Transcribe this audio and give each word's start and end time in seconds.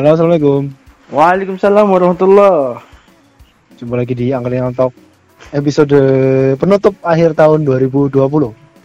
Halo, 0.00 0.16
assalamualaikum. 0.16 0.72
Waalaikumsalam 1.12 1.84
warahmatullah. 1.92 2.80
Jumpa 3.76 4.00
lagi 4.00 4.16
di 4.16 4.32
Angkringan 4.32 4.72
Talk 4.72 4.96
episode 5.52 5.92
penutup 6.56 6.96
akhir 7.04 7.36
tahun 7.36 7.68
2020. 7.68 8.16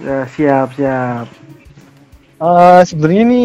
Ya, 0.03 0.27
siap, 0.27 0.75
siap. 0.75 1.31
Eh 2.35 2.81
sebenarnya 2.83 3.21
ini 3.31 3.43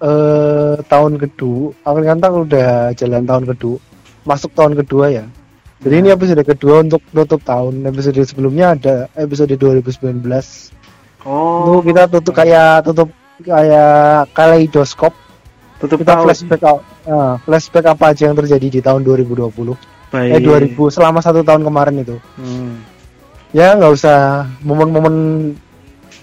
eh 0.00 0.74
tahun 0.88 1.20
kedua, 1.20 1.76
Angkringan 1.84 2.24
Talk 2.24 2.48
udah 2.48 2.96
jalan 2.96 3.28
tahun 3.28 3.44
kedua, 3.52 3.76
masuk 4.24 4.56
tahun 4.56 4.72
kedua 4.80 5.12
ya. 5.12 5.28
Jadi 5.84 5.94
ini 6.00 6.16
episode 6.16 6.40
kedua 6.48 6.80
untuk 6.80 7.04
tutup 7.12 7.44
tahun. 7.44 7.84
Episode 7.84 8.24
sebelumnya 8.24 8.72
ada 8.72 9.12
episode 9.20 9.52
2019. 9.52 10.24
Oh, 11.28 11.76
Itu 11.76 11.92
kita 11.92 12.08
tutup 12.08 12.32
kayak 12.32 12.88
tutup 12.88 13.12
kayak 13.44 14.32
kaleidoskop. 14.32 15.12
Tutup 15.82 15.98
Kita 16.00 16.14
tahun. 16.14 16.24
flashback 16.24 16.62
eh, 16.62 17.34
flashback 17.42 17.84
apa 17.90 18.04
aja 18.08 18.22
yang 18.24 18.38
terjadi 18.38 18.66
di 18.70 18.80
tahun 18.80 19.02
2020. 19.02 19.50
Baik. 20.08 20.30
Eh 20.30 20.40
2000 20.40 20.78
selama 20.88 21.18
satu 21.18 21.42
tahun 21.42 21.62
kemarin 21.62 21.98
itu. 21.98 22.16
Hmm. 22.38 22.78
ya 23.52 23.76
nggak 23.76 23.92
usah 23.92 24.48
momen-momen 24.62 25.14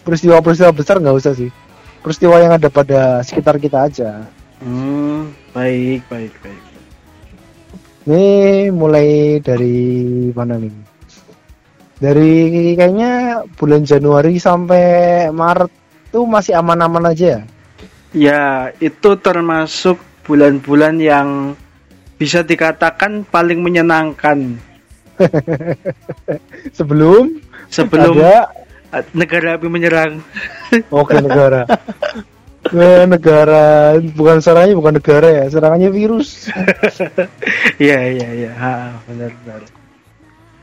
peristiwa-peristiwa 0.01 0.73
besar 0.73 0.97
nggak 0.97 1.13
usah 1.13 1.37
sih 1.37 1.53
peristiwa 2.01 2.41
yang 2.41 2.57
ada 2.57 2.73
pada 2.73 3.21
sekitar 3.21 3.61
kita 3.61 3.85
aja 3.85 4.25
Hmm, 4.57 5.29
baik, 5.53 6.03
baik, 6.09 6.33
baik. 6.41 6.61
ini 8.03 8.25
mulai 8.73 9.37
dari 9.39 9.77
mana 10.33 10.57
nih 10.57 10.73
dari 11.95 12.33
kayaknya 12.73 13.11
bulan 13.53 13.85
Januari 13.85 14.35
sampai 14.35 14.83
Maret 15.29 15.69
tuh 16.09 16.25
masih 16.25 16.57
aman-aman 16.57 17.07
aja 17.07 17.37
ya 17.37 17.41
Ya, 18.09 18.73
itu 18.81 19.15
termasuk 19.21 20.01
bulan-bulan 20.25 20.97
yang 20.97 21.53
bisa 22.19 22.43
dikatakan 22.43 23.23
paling 23.25 23.63
menyenangkan 23.63 24.59
sebelum 26.77 27.39
sebelum 27.71 28.19
ada 28.91 29.07
negara 29.15 29.55
api 29.55 29.67
menyerang. 29.71 30.19
oke 30.91 31.15
negara 31.15 31.63
Eh, 32.69 33.07
negara 33.07 33.95
bukan 34.13 34.43
serangannya 34.43 34.75
bukan 34.75 34.99
negara 34.99 35.27
ya 35.31 35.43
serangannya 35.47 35.89
virus 35.95 36.51
Iya, 37.81 37.97
iya, 38.13 38.27
iya. 38.35 38.51
Benar, 39.07 39.31
benar. 39.41 39.61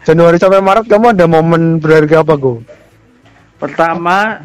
Januari 0.05 0.37
sampai 0.37 0.61
Maret 0.61 0.87
kamu 0.93 1.17
ada 1.17 1.25
momen 1.25 1.81
berharga 1.81 2.21
apa 2.21 2.37
go 2.37 2.61
Pertama, 3.57 4.45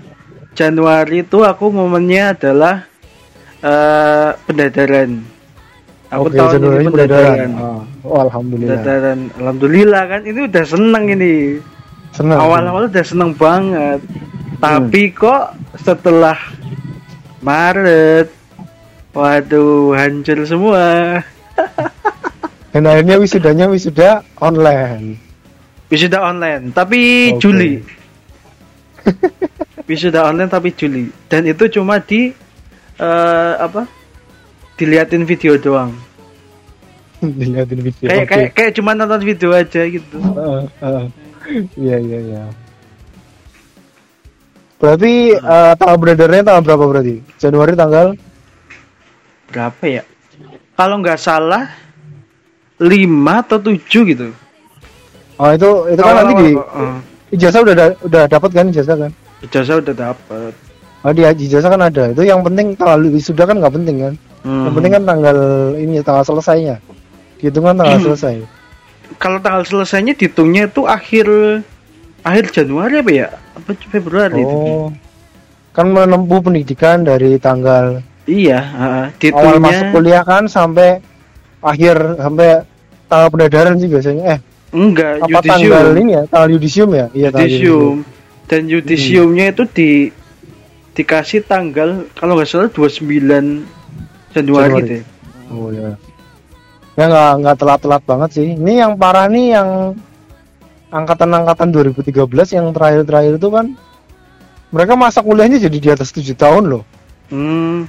Januari 0.56 1.28
itu 1.28 1.44
aku 1.44 1.68
momennya 1.76 2.40
adalah 2.40 2.88
eh 3.62 4.30
pendadaran. 4.46 5.12
Aku 6.12 6.28
Oke, 6.28 6.36
tahun 6.36 6.50
ini 6.50 6.56
Januari 6.60 6.86
pendadaran. 6.92 7.50
Ah, 7.56 7.82
oh, 8.04 8.18
alhamdulillah 8.20 8.70
Pendadaran. 8.76 9.20
Alhamdulillah 9.40 10.04
kan 10.12 10.22
ini 10.28 10.40
udah 10.50 10.64
seneng 10.68 11.04
ini. 11.08 11.36
senang 12.12 12.38
Awal-awal 12.44 12.92
udah 12.92 13.06
seneng 13.08 13.32
banget. 13.38 14.04
Tapi 14.60 15.16
kok 15.16 15.56
setelah 15.80 16.36
Maret 17.40 18.42
Waduh, 19.12 19.92
hancur 19.92 20.40
semua. 20.48 21.20
Dan 22.72 22.88
akhirnya 22.88 23.20
wisudanya 23.20 23.68
wisuda 23.68 24.24
online. 24.40 25.20
Wisuda 25.92 26.24
online, 26.24 26.72
tapi 26.72 27.36
Oke. 27.36 27.44
Juli. 27.44 27.74
Wisuda 29.92 30.32
online 30.32 30.48
tapi 30.48 30.72
Juli. 30.72 31.12
Dan 31.28 31.44
itu 31.44 31.68
cuma 31.68 32.00
di 32.00 32.32
eh, 32.98 33.54
apa? 33.58 33.88
Diliatin 34.76 35.24
video 35.24 35.56
doang. 35.56 35.94
Dilihatin 37.40 37.80
video. 37.80 38.08
Kayak 38.10 38.26
Oke. 38.26 38.32
kayak 38.34 38.50
kayak 38.52 38.72
cuma 38.74 38.92
nonton 38.92 39.22
video 39.22 39.54
aja 39.54 39.82
gitu. 39.86 40.18
Heeh, 40.18 40.62
heeh. 40.84 41.06
Iya 41.78 41.98
iya 42.00 42.20
iya. 42.20 42.44
Berarti 44.76 45.14
eh, 45.34 45.74
tanggal 45.78 45.98
beredarnya 45.98 46.42
tanggal 46.44 46.64
berapa 46.66 46.86
berarti? 46.90 47.16
Januari 47.38 47.78
tanggal 47.78 48.18
Berapa 49.52 49.84
ya? 49.86 50.04
Kalau 50.74 50.98
nggak 50.98 51.20
salah 51.20 51.70
5 52.80 52.90
atau 53.46 53.62
7 53.62 53.78
gitu. 54.10 54.28
Oh 55.38 55.50
itu 55.52 55.70
itu 55.92 56.02
kan 56.02 56.14
nanti 56.18 56.34
di 56.40 56.50
Awal-awal, 56.56 56.98
eh, 56.98 57.36
ijazah 57.36 57.62
udah 57.62 57.76
da- 57.76 58.00
udah 58.02 58.24
dapat 58.26 58.50
kan 58.50 58.66
ijazah 58.70 58.98
kan? 58.98 59.12
ijazah 59.42 59.76
udah 59.82 59.94
dapet. 59.94 60.54
Oh 61.02 61.12
di 61.12 61.26
ijazah 61.26 61.70
kan 61.70 61.82
ada. 61.82 62.14
Itu 62.14 62.22
yang 62.22 62.46
penting 62.46 62.78
tanggal 62.78 63.02
wisuda 63.10 63.50
kan 63.50 63.58
nggak 63.58 63.74
penting 63.74 63.96
kan? 64.00 64.14
Hmm. 64.46 64.70
Yang 64.70 64.74
penting 64.78 64.92
kan 64.94 65.04
tanggal 65.06 65.38
ini 65.76 65.96
tanggal 66.02 66.24
selesainya. 66.24 66.76
Dihitung 67.42 67.66
kan 67.66 67.76
tanggal 67.76 67.98
Hmm. 67.98 68.06
selesai. 68.06 68.36
Kalau 69.18 69.42
tanggal 69.42 69.66
selesainya 69.66 70.14
dihitungnya 70.14 70.70
itu 70.70 70.86
akhir 70.86 71.26
akhir 72.22 72.46
Januari 72.54 73.02
apa 73.02 73.12
ya? 73.12 73.28
Apa 73.58 73.74
Februari 73.76 74.40
itu? 74.40 74.56
Oh. 74.56 74.88
Kan 75.72 75.90
menempuh 75.90 76.40
pendidikan 76.40 77.02
dari 77.02 77.36
tanggal 77.38 78.04
Iya, 78.30 78.60
heeh. 78.62 79.06
awal 79.10 79.18
dihitungnya 79.18 79.60
masuk 79.60 79.86
kuliah 79.92 80.22
kan 80.22 80.46
sampai 80.46 81.02
akhir 81.60 82.22
sampai 82.22 82.50
tanggal 83.06 83.28
pendadaran 83.30 83.76
sih 83.78 83.90
biasanya 83.90 84.24
eh 84.24 84.40
enggak 84.72 85.20
apa 85.20 85.28
yudisium. 85.28 85.52
tanggal 85.52 85.86
ini 85.98 86.12
ya 86.12 86.24
tanggal 86.26 86.50
yudisium 86.50 86.90
ya 86.92 87.06
iya 87.12 87.28
tanggal 87.28 87.50
Yudisium. 87.50 87.96
Dan 88.48 88.62
yudisiumnya 88.68 89.46
itu 89.50 89.64
di 89.68 89.90
dikasih 90.92 91.42
tanggal 91.42 92.06
kalau 92.14 92.36
nggak 92.36 92.46
salah 92.46 92.68
29 92.68 93.08
Januari, 93.08 93.64
Januari. 94.34 94.88
deh. 94.90 95.04
oh 95.50 95.70
ya 95.70 95.96
ya 96.94 97.04
nggak 97.06 97.32
nggak 97.40 97.56
telat 97.58 97.80
telat 97.80 98.04
banget 98.04 98.30
sih 98.34 98.48
ini 98.52 98.74
yang 98.78 98.96
parah 98.96 99.26
nih 99.26 99.56
yang 99.56 99.70
angkatan-angkatan 100.90 101.72
2013 101.72 102.12
yang 102.52 102.68
terakhir-terakhir 102.70 103.34
itu 103.36 103.50
kan 103.50 103.66
mereka 104.70 104.94
masa 104.94 105.20
kuliahnya 105.20 105.60
jadi 105.60 105.78
di 105.78 105.90
atas 105.90 106.12
7 106.12 106.32
tahun 106.34 106.66
loh 106.68 106.84
Hmm, 107.32 107.88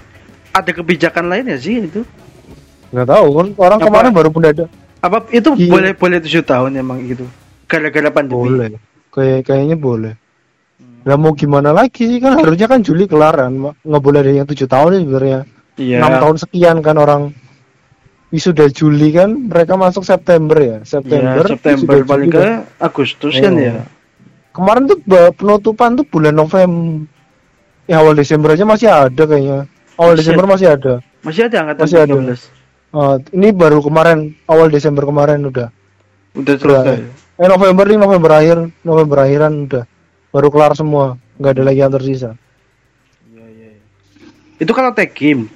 ada 0.52 0.70
kebijakan 0.70 1.26
lain 1.26 1.50
ya 1.50 1.58
sih 1.58 1.82
itu? 1.82 2.06
nggak 2.94 3.08
tahu 3.08 3.26
kan 3.32 3.46
orang 3.58 3.78
Apa? 3.78 3.86
kemarin 3.90 4.10
baru 4.12 4.30
pendadak 4.30 4.68
Apa 5.02 5.26
itu 5.28 5.50
Iya. 5.58 5.66
boleh 5.66 5.92
boleh 5.92 6.18
tujuh 6.20 6.46
tahun 6.46 6.78
emang 6.78 7.02
gitu? 7.04 7.26
Gara-gara 7.66 8.06
pandemi. 8.06 8.38
boleh 8.38 8.68
kayak 9.10 9.42
kayaknya 9.42 9.74
boleh 9.74 10.14
Lah 11.02 11.16
mau 11.16 11.32
gimana 11.32 11.70
lagi 11.70 12.06
sih 12.06 12.18
kan 12.18 12.36
harusnya 12.36 12.66
kan 12.66 12.80
Juli 12.80 13.04
kelar 13.04 13.34
kan 13.36 13.52
nggak 13.74 14.00
boleh 14.00 14.18
ada 14.20 14.30
yang 14.32 14.46
tujuh 14.46 14.66
tahun 14.66 15.02
sebenarnya 15.02 15.40
Iya. 15.74 15.98
enam 15.98 16.12
tahun 16.20 16.36
sekian 16.38 16.76
kan 16.78 16.96
orang 16.96 17.22
wisuda 18.28 18.68
Juli 18.68 19.10
kan 19.10 19.34
mereka 19.48 19.74
masuk 19.74 20.02
September 20.02 20.54
ya 20.54 20.76
September 20.82 21.42
Iya, 21.42 21.50
September 21.50 21.94
wisuda 21.96 22.06
paling 22.06 22.28
Juli 22.28 22.34
ke 22.34 22.40
kan. 22.40 22.54
Agustus 22.78 23.34
kan 23.34 23.52
Oh. 23.52 23.58
ya. 23.58 23.74
kemarin 24.52 24.82
tuh 24.84 24.98
penutupan 25.32 25.90
tuh 25.94 26.04
bulan 26.04 26.34
November 26.34 27.08
ya 27.82 27.98
awal 27.98 28.14
Desember 28.14 28.48
aja 28.48 28.62
masih 28.62 28.86
ada 28.86 29.22
kayaknya 29.22 29.66
awal 29.94 30.12
Masih 30.12 30.20
Desember 30.22 30.44
masih 30.46 30.68
ada 30.68 30.94
Masih 31.20 31.42
ada 31.44 31.56
angkatan 31.60 31.82
Masih 31.82 31.98
ada. 31.98 32.14
13. 32.14 32.40
Oh, 32.92 33.14
ini 33.32 33.48
baru 33.50 33.78
kemarin 33.80 34.18
awal 34.44 34.68
Desember 34.68 35.02
kemarin 35.02 35.40
udah 35.42 35.72
Udah 36.32 36.54
selesai. 36.54 37.00
eh 37.34 37.48
November 37.48 37.84
nih 37.84 37.96
November 37.96 38.30
akhir 38.34 38.56
November 38.82 39.16
akhiran 39.20 39.52
udah 39.66 39.84
baru 40.32 40.48
kelar 40.48 40.72
semua 40.72 41.14
nggak 41.36 41.52
ada 41.52 41.62
lagi 41.62 41.78
yang 41.78 41.92
tersisa 41.92 42.30
Iya, 43.28 43.44
iya. 43.46 43.68
iya. 43.70 43.84
Itu 44.58 44.72
kalau 44.72 44.90
tag 44.90 45.12
game. 45.12 45.46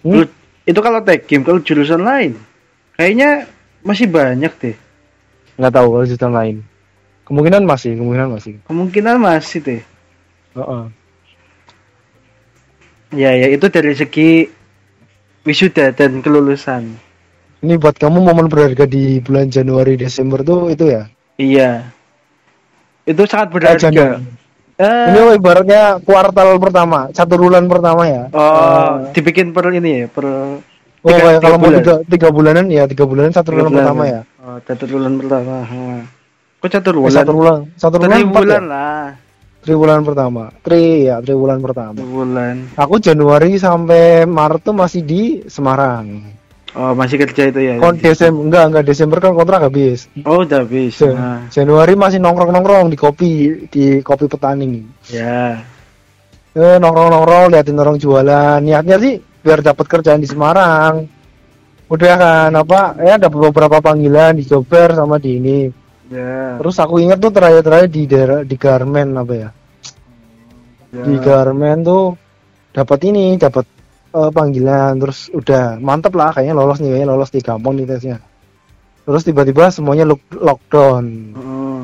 Hmm? 0.00 0.24
Lu- 0.24 0.36
Itu 0.62 0.78
kalau 0.78 1.00
tag 1.00 1.24
game, 1.24 1.42
kalau 1.42 1.58
jurusan 1.58 2.00
lain 2.00 2.36
kayaknya 2.94 3.48
masih 3.80 4.06
banyak 4.06 4.52
deh. 4.56 4.76
nggak 5.56 5.72
tahu 5.72 5.88
kalau 5.90 6.04
jurusan 6.04 6.32
lain 6.32 6.56
kemungkinan 7.24 7.62
masih 7.64 7.94
kemungkinan 7.94 8.28
masih 8.30 8.52
Kemungkinan 8.64 9.16
masih 9.16 9.58
deh. 9.60 9.82
Heeh. 10.52 10.84
Ya, 13.10 13.30
ya 13.34 13.48
itu 13.50 13.66
dari 13.66 13.90
segi 13.92 14.46
wisuda 15.42 15.90
dan 15.90 16.22
kelulusan. 16.22 16.94
Ini 17.60 17.76
buat 17.76 17.98
kamu 17.98 18.22
momen 18.22 18.46
berharga 18.46 18.86
di 18.86 19.18
bulan 19.20 19.50
Januari 19.50 19.98
Desember 19.98 20.40
tuh 20.40 20.70
itu 20.70 20.88
ya. 20.88 21.10
Iya. 21.36 21.90
Itu 23.10 23.22
sangat 23.26 23.48
Eh, 23.48 23.52
berharga. 23.52 23.80
Januari. 23.82 24.22
Eh, 24.80 25.06
Ini 25.12 25.36
ibaratnya 25.36 25.82
kuartal 26.00 26.56
pertama, 26.56 27.10
satu 27.10 27.36
bulan 27.36 27.68
pertama 27.68 28.02
ya. 28.06 28.22
oh, 28.32 29.04
dibikin 29.12 29.52
per 29.52 29.68
ini 29.70 29.90
ya, 29.92 30.06
per 30.06 30.24
Oh, 30.24 30.56
tiga- 31.02 31.16
kayak 31.18 31.32
tiga 31.32 31.40
kalau 31.42 31.56
mau 31.56 31.64
bulan. 31.66 31.78
tiga, 31.78 31.94
tiga 32.06 32.28
bulanan 32.30 32.66
ya 32.68 32.82
tiga 32.84 33.04
bulanan 33.04 33.28
satu 33.30 33.48
bulan 33.50 33.66
bulan 33.66 33.76
pertama 33.76 34.02
ya. 34.06 34.20
Oh, 34.38 34.56
satu 34.62 34.84
bulan 34.86 35.12
pertama. 35.16 35.54
Kok 36.60 36.68
satu 36.70 36.88
Eh, 36.88 36.94
bulan? 36.94 37.12
satu 37.12 37.32
bulan, 37.34 37.58
satu 37.74 37.96
bulan 37.98 38.10
Tri 38.10 38.22
empat 38.22 38.40
bulan 38.40 38.56
ya. 38.56 38.68
lah. 38.68 39.04
Tri 39.60 39.74
bulan 39.76 40.00
pertama, 40.00 40.42
tri 40.60 40.84
ya 41.04 41.16
tri 41.20 41.34
bulan 41.34 41.58
pertama. 41.60 42.00
Bulan. 42.00 42.54
Aku 42.74 42.96
Januari 42.96 43.56
sampai 43.56 44.24
Maret 44.24 44.60
tuh 44.62 44.72
masih 44.72 45.00
di 45.00 45.22
Semarang. 45.44 46.24
Oh, 46.70 46.94
masih 46.94 47.18
kerja 47.18 47.50
itu 47.50 47.60
ya. 47.60 47.74
Kon 47.82 47.98
Desember 47.98 48.40
enggak 48.46 48.64
enggak 48.70 48.84
Desember 48.86 49.18
kan 49.18 49.34
kontrak 49.34 49.60
habis. 49.66 50.06
Oh, 50.22 50.46
udah 50.46 50.62
habis. 50.62 51.02
Nah, 51.02 51.50
Januari 51.50 51.98
masih 51.98 52.22
nongkrong-nongkrong 52.22 52.86
di 52.90 52.98
kopi 52.98 53.30
di 53.66 53.84
kopi 54.00 54.30
petani. 54.30 54.86
ya. 55.10 55.58
Eh, 56.54 56.76
nongkrong-nongkrong 56.78 57.50
liatin 57.50 57.78
orang 57.78 57.98
jualan. 57.98 58.58
Niatnya 58.62 58.96
sih 59.02 59.18
biar 59.40 59.64
dapat 59.64 59.86
kerjaan 59.88 60.20
di 60.20 60.28
Semarang 60.28 61.08
udah 61.90 62.14
kan 62.14 62.50
apa 62.54 62.94
ya 63.02 63.18
ada 63.18 63.26
beberapa 63.26 63.82
panggilan 63.82 64.38
di 64.38 64.46
Jober 64.46 64.94
sama 64.94 65.18
di 65.18 65.42
ini 65.42 65.58
Ya. 66.10 66.58
terus 66.58 66.74
aku 66.82 66.98
ingat 66.98 67.22
tuh 67.22 67.30
terakhir-terakhir 67.30 67.86
di 67.86 68.02
daerah 68.10 68.38
di 68.42 68.58
Garmen 68.58 69.14
apa 69.14 69.30
ya 69.30 69.48
ya. 70.90 71.02
di 71.06 71.14
Garmen 71.22 71.86
tuh 71.86 72.18
dapat 72.74 72.98
ini 73.06 73.38
dapat 73.38 73.62
eh, 74.10 74.30
panggilan 74.30 74.98
terus 74.98 75.30
udah 75.30 75.78
mantep 75.78 76.12
lah 76.14 76.34
kayaknya 76.34 76.54
lolos 76.54 76.78
nih 76.78 76.90
kayaknya 76.94 77.08
lolos 77.10 77.30
di 77.30 77.40
kampung 77.40 77.78
nih 77.78 77.86
tesnya. 77.86 78.18
Terus 79.06 79.22
tiba-tiba 79.26 79.72
semuanya 79.72 80.06
lock- 80.06 80.36
lockdown. 80.36 81.04
Mm. 81.34 81.82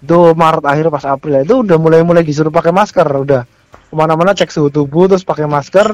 itu 0.00 0.16
Maret 0.32 0.64
akhir 0.64 0.88
pas 0.88 1.04
April 1.04 1.44
itu 1.44 1.60
udah 1.60 1.76
mulai-mulai 1.76 2.24
disuruh 2.24 2.48
pakai 2.48 2.72
masker 2.72 3.04
udah. 3.04 3.44
Ke 3.68 3.94
mana-mana 3.94 4.32
cek 4.32 4.48
suhu 4.48 4.72
tubuh 4.72 5.04
terus 5.12 5.28
pakai 5.28 5.44
masker. 5.44 5.92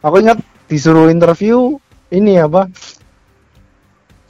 Aku 0.00 0.16
ingat 0.16 0.40
disuruh 0.64 1.12
interview 1.12 1.76
ini 2.08 2.40
apa? 2.40 2.72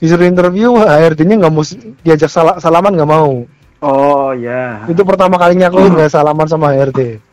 Disuruh 0.03 0.27
interview 0.27 0.75
HRD-nya 0.75 1.39
nggak 1.39 1.53
mau 1.53 1.63
diajak 2.03 2.27
sala- 2.27 2.59
salaman 2.59 2.99
nggak 2.99 3.07
mau. 3.07 3.47
Oh 3.79 4.35
ya. 4.35 4.83
itu 4.91 5.01
pertama 5.07 5.39
kalinya 5.39 5.71
aku 5.71 5.79
nggak 5.95 6.11
salaman 6.11 6.47
sama 6.51 6.75
HRD 6.75 7.23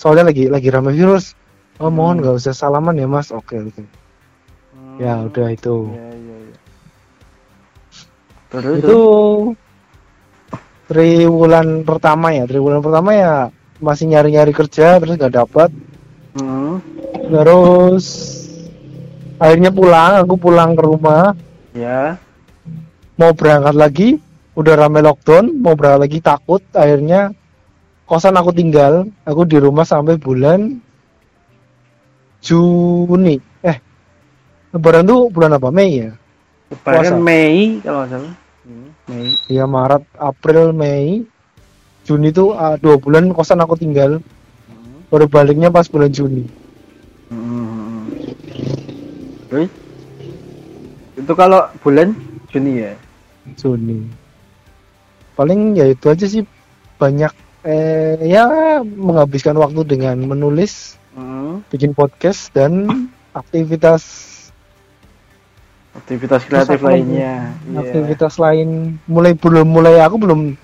soalnya 0.00 0.32
lagi 0.32 0.48
lagi 0.48 0.68
rame 0.72 0.96
virus 0.96 1.36
oh 1.82 1.90
mohon 1.90 2.22
nggak 2.22 2.38
usah. 2.38 2.54
Salaman 2.54 2.94
ya 2.94 3.10
mas? 3.10 3.34
Oke 3.34 3.58
oke. 3.58 3.82
Ya 5.02 5.18
udah 5.26 5.48
itu. 5.50 5.90
Ya, 5.90 6.08
ya, 6.14 6.36
ya. 6.38 6.56
Terus 8.52 8.74
itu 8.78 9.00
triwulan 10.86 11.82
pertama 11.82 12.30
ya. 12.30 12.44
Triwulan 12.46 12.84
pertama 12.84 13.10
ya 13.16 13.34
masih 13.82 14.06
nyari-nyari 14.14 14.54
kerja 14.54 15.02
terus 15.02 15.18
nggak 15.18 15.34
dapat. 15.34 15.70
Hmm. 16.32 16.80
terus 17.28 18.08
akhirnya 19.36 19.68
pulang 19.68 20.22
aku 20.22 20.34
pulang 20.38 20.78
ke 20.78 20.82
rumah. 20.84 21.34
Ya. 21.72 22.20
mau 23.20 23.36
berangkat 23.36 23.76
lagi 23.76 24.08
udah 24.56 24.74
rame 24.76 25.04
lockdown 25.04 25.60
mau 25.60 25.76
berangkat 25.76 26.00
lagi 26.08 26.18
takut. 26.20 26.62
Akhirnya 26.76 27.32
kosan 28.04 28.36
aku 28.36 28.52
tinggal. 28.52 29.08
Aku 29.24 29.48
di 29.48 29.56
rumah 29.56 29.84
sampai 29.88 30.20
bulan 30.20 30.80
Juni 32.42 33.38
eh 33.62 33.78
lebaran 34.74 35.06
tuh 35.06 35.30
bulan 35.30 35.54
apa 35.54 35.70
Mei 35.70 36.02
ya 36.02 36.10
Lebaran 36.72 37.02
Puasa. 37.04 37.16
Mei 37.20 37.78
kalau 37.84 38.02
salah. 38.08 38.34
Hmm, 38.64 38.88
Mei. 39.06 39.26
ya 39.46 39.64
Maret 39.64 40.02
April 40.16 40.74
Mei 40.74 41.22
Juni 42.02 42.34
tuh 42.34 42.52
ah, 42.52 42.74
dua 42.76 42.98
bulan 42.98 43.30
kosan 43.30 43.62
aku 43.62 43.78
tinggal 43.78 44.18
baru 45.08 45.30
baliknya 45.30 45.70
pas 45.70 45.86
bulan 45.86 46.10
Juni 46.10 46.44
Hmm. 47.32 48.12
Terus? 49.48 49.72
Itu 51.16 51.32
kalau 51.32 51.64
bulan 51.80 52.12
Juni 52.52 52.84
ya. 52.84 52.92
Juni 53.56 54.04
paling 55.32 55.72
ya 55.72 55.88
itu 55.88 56.12
aja 56.12 56.28
sih 56.28 56.44
banyak 57.00 57.32
eh 57.64 58.20
ya 58.20 58.44
menghabiskan 58.84 59.56
waktu 59.56 59.80
dengan 59.88 60.20
menulis 60.20 61.00
Hmm. 61.12 61.60
bikin 61.68 61.92
podcast 61.92 62.48
dan 62.50 62.88
aktivitas 63.34 64.30
Aktivitas 65.92 66.40
kreatif 66.48 66.80
lainnya. 66.80 67.52
Iya. 67.52 67.78
aktivitas 67.78 68.40
lain 68.40 68.96
mulai 69.04 69.36
belum 69.36 69.68
mulai 69.68 70.00
aku 70.00 70.16
belum 70.16 70.56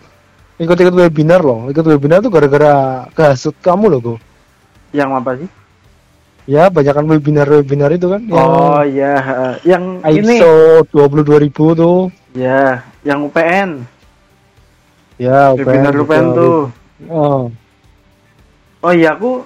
ikut-ikut 0.57 0.95
webinar 0.97 1.45
loh 1.45 1.69
ikut 1.69 1.85
webinar 1.85 2.25
tuh 2.25 2.33
gara-gara 2.33 2.73
kehasut 3.13 3.53
kamu 3.61 3.93
loh 3.93 4.01
kok 4.01 4.19
Yang 4.91 5.11
apa 5.13 5.31
sih? 5.37 5.49
ya 6.49 6.73
banyakkan 6.73 7.05
webinar-webinar 7.05 7.93
itu 7.93 8.09
kan 8.09 8.25
yang 8.25 8.49
Oh 8.49 8.81
iya, 8.81 9.21
heeh. 9.21 9.55
yang 9.69 9.85
ini 10.03 10.41
ISO 10.41 10.81
22000 10.89 11.53
tuh 11.77 12.09
ya, 12.33 12.81
yang 13.05 13.21
UPN. 13.21 13.85
ya 15.21 15.53
Webinar 15.53 15.93
UPN 15.93 16.01
UPN 16.01 16.25
juga. 16.25 16.39
tuh. 16.41 16.59
oh 17.07 17.43
Oh 18.81 18.93
iya, 18.95 19.13
aku 19.13 19.45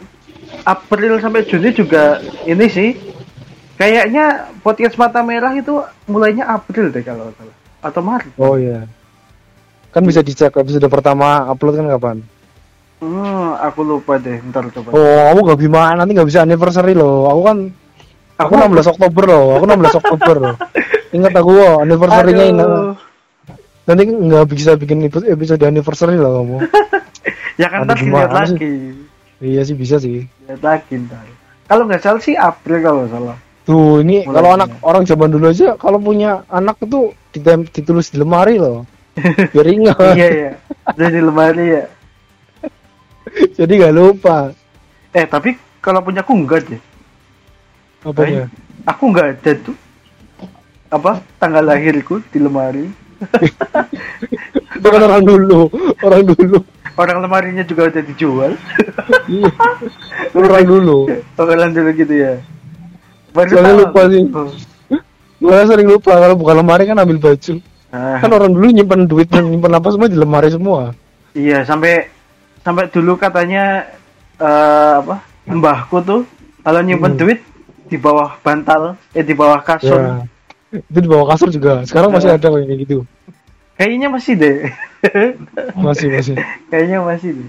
April 0.63 1.19
sampai 1.19 1.43
Juni 1.43 1.71
juga 1.71 2.19
ini 2.45 2.67
sih. 2.67 2.91
Kayaknya 3.73 4.25
podcast 4.61 4.95
Mata 4.95 5.21
Merah 5.21 5.51
itu 5.53 5.75
mulainya 6.05 6.47
April 6.47 6.89
deh 6.89 7.03
kalau 7.03 7.35
salah. 7.35 7.57
Atau 7.83 7.99
Maret. 7.99 8.31
oh 8.37 8.55
ya 8.55 8.87
kan 9.91 10.07
bisa 10.07 10.23
dicek 10.23 10.55
episode 10.55 10.87
pertama 10.87 11.45
upload 11.45 11.77
kan 11.77 11.89
kapan 11.91 12.17
Hmm, 12.97 13.59
aku 13.59 13.83
lupa 13.83 14.15
deh. 14.17 14.39
Ntar 14.41 14.71
coba. 14.71 14.95
oh 14.95 15.03
kamu 15.29 15.41
gak 15.45 15.61
bisa 15.61 15.83
nanti 15.93 16.11
gak 16.15 16.29
bisa 16.31 16.41
anniversary 16.41 16.95
loh 16.95 17.27
aku 17.27 17.41
kan 17.43 17.57
aku 18.39 18.53
16 18.57 18.87
Oktober 18.89 19.25
loh 19.27 19.47
aku 19.53 19.65
16 19.67 19.99
Oktober 19.99 20.35
loh 20.39 20.55
ingat 21.19 21.33
aku 21.35 21.51
oh, 21.53 21.83
anniversary-nya 21.83 22.45
ini 22.47 22.63
Aduh. 22.63 22.95
nanti 23.83 24.03
nggak 24.07 24.47
bisa 24.49 24.71
bikin 24.79 25.05
epi- 25.05 25.29
episode 25.29 25.61
anniversary 25.61 26.17
loh 26.17 26.41
kamu 26.41 26.57
Ya 27.61 27.67
kan 27.69 27.85
ntar 27.85 27.99
dilihat 27.99 28.31
lagi. 28.33 28.97
Iya 29.43 29.67
sih 29.67 29.75
bisa 29.75 29.99
sih 29.99 30.25
ntar. 30.47 31.27
Kalau 31.67 31.83
nggak 31.89 32.03
salah 32.03 32.23
sih 32.23 32.39
April 32.39 32.79
kalau 32.81 33.05
salah. 33.11 33.37
tuh 33.63 34.03
ini 34.03 34.27
Mulai 34.27 34.35
kalau 34.35 34.51
anak 34.59 34.71
orang 34.83 35.03
zaman 35.07 35.31
dulu 35.31 35.47
aja 35.47 35.79
kalau 35.79 35.99
punya 36.03 36.43
anak 36.51 36.83
itu 36.83 37.15
ditulis 37.71 38.11
di 38.11 38.19
lemari 38.19 38.59
loh 38.59 38.83
biar 39.55 39.67
ingat 39.71 40.19
iya 40.19 40.29
iya. 40.35 40.53
Jadi 40.99 41.19
lemari 41.23 41.67
ya. 41.79 41.85
jadi 43.63 43.73
nggak 43.79 43.95
lupa 43.95 44.51
Eh 45.13 45.29
tapi 45.29 45.55
kalau 45.85 46.01
punya 46.01 46.25
aku 46.25 46.33
enggak 46.33 46.65
deh. 46.73 46.83
apanya 48.03 48.49
Aku 48.89 49.13
nggak 49.13 49.29
ada 49.39 49.53
tuh. 49.61 49.77
Apa 50.91 51.21
tanggal 51.37 51.63
lahirku 51.63 52.19
di 52.33 52.39
lemari. 52.41 52.89
itu 54.83 54.89
kan 54.91 55.03
orang 55.07 55.23
dulu 55.23 55.71
orang 56.03 56.27
dulu 56.27 56.59
Orang 56.95 57.21
lemarinya 57.21 57.63
juga 57.63 57.89
udah 57.89 58.03
dijual. 58.05 58.53
Iya. 59.27 59.49
orang 60.33 60.65
dulu 60.65 61.09
Orang 61.35 61.71
dulu 61.73 61.91
gitu 61.93 62.15
ya. 62.15 62.41
Baru 63.33 63.49
Soalnya 63.49 63.75
lupa 63.81 64.01
sih. 64.07 64.23
Oh. 64.29 64.51
Gue 65.39 65.59
sering 65.67 65.89
lupa 65.89 66.13
kalau 66.15 66.37
buka 66.37 66.53
lemari 66.55 66.85
kan 66.85 66.97
ambil 66.97 67.19
baju 67.19 67.55
Ah, 67.93 68.17
kan 68.25 68.33
orang 68.33 68.57
dulu 68.57 68.73
nyimpen 68.73 69.05
duit 69.05 69.29
dan 69.29 69.45
nyimpen 69.45 69.69
apa 69.69 69.93
semua 69.93 70.09
di 70.09 70.17
lemari 70.17 70.49
semua 70.49 70.97
iya 71.37 71.61
sampai 71.61 72.09
sampai 72.65 72.89
dulu 72.89 73.21
katanya 73.21 73.85
eh, 74.41 74.93
apa 74.97 75.21
mbahku 75.45 76.01
tuh 76.01 76.25
kalau 76.65 76.81
nyimpen 76.81 77.13
Hmm. 77.13 77.21
duit 77.21 77.45
di 77.85 78.01
bawah 78.01 78.41
bantal 78.41 78.97
eh 79.13 79.21
di 79.21 79.37
bawah 79.37 79.61
kasur 79.61 80.01
ya 80.01 80.25
itu 80.73 80.99
di 80.99 81.11
bawah 81.11 81.37
kasur 81.37 81.53
juga 81.53 81.85
sekarang 81.85 82.17
masih 82.17 82.33
Ya. 82.33 82.41
ada 82.41 82.49
kayak 82.49 82.81
gitu 82.81 83.05
kayaknya 83.77 84.09
masih 84.13 84.35
deh. 84.39 84.59
Masih 85.83 86.15
masih. 86.15 86.39
Kayaknya 86.71 87.03
masih 87.03 87.35
deh. 87.35 87.49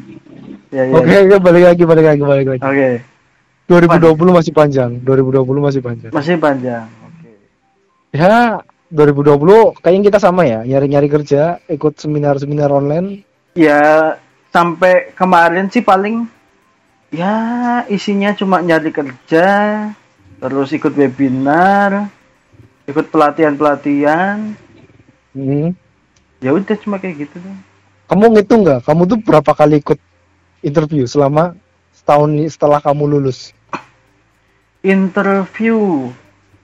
Ya, 0.73 0.89
ya. 0.89 0.93
oke 0.97 1.15
oke 1.29 1.35
balik 1.37 1.63
lagi 1.69 1.83
balik 1.85 2.05
lagi 2.09 2.23
balik 2.25 2.47
lagi. 2.49 2.61
Oke. 2.65 2.89
2020 3.69 4.37
masih 4.41 4.53
panjang. 4.57 4.91
2020 5.05 5.61
masih 5.61 5.81
panjang. 5.85 6.09
Masih 6.09 6.41
panjang 6.41 6.89
oke. 6.89 7.29
Ya 8.17 8.65
2020 8.89 9.77
kayaknya 9.85 10.03
kita 10.09 10.17
sama 10.17 10.49
ya 10.49 10.65
nyari-nyari 10.65 11.13
kerja 11.13 11.61
ikut 11.69 12.01
seminar-seminar 12.01 12.73
online. 12.73 13.21
Ya 13.53 14.17
sampai 14.49 15.13
kemarin 15.13 15.69
sih 15.69 15.85
paling 15.85 16.25
ya 17.13 17.85
isinya 17.85 18.33
cuma 18.33 18.65
nyari 18.65 18.89
kerja 18.89 19.47
terus 20.41 20.73
ikut 20.73 20.97
webinar 20.97 22.09
ikut 22.89 23.13
pelatihan 23.13 23.53
pelatihan 23.53 24.57
Hmm. 25.33 25.73
Ya 26.43 26.51
udah 26.51 26.75
cuma 26.83 26.99
kayak 26.99 27.25
gitu 27.25 27.39
tuh 27.39 27.55
kamu 28.13 28.25
ngitung 28.35 28.61
nggak? 28.61 28.83
Kamu 28.83 29.01
tuh 29.07 29.17
berapa 29.23 29.51
kali 29.55 29.79
ikut 29.79 29.99
interview 30.61 31.07
selama 31.07 31.55
setahun 31.95 32.29
ini 32.29 32.45
setelah 32.51 32.83
kamu 32.83 33.09
lulus? 33.09 33.55
Interview. 34.83 36.11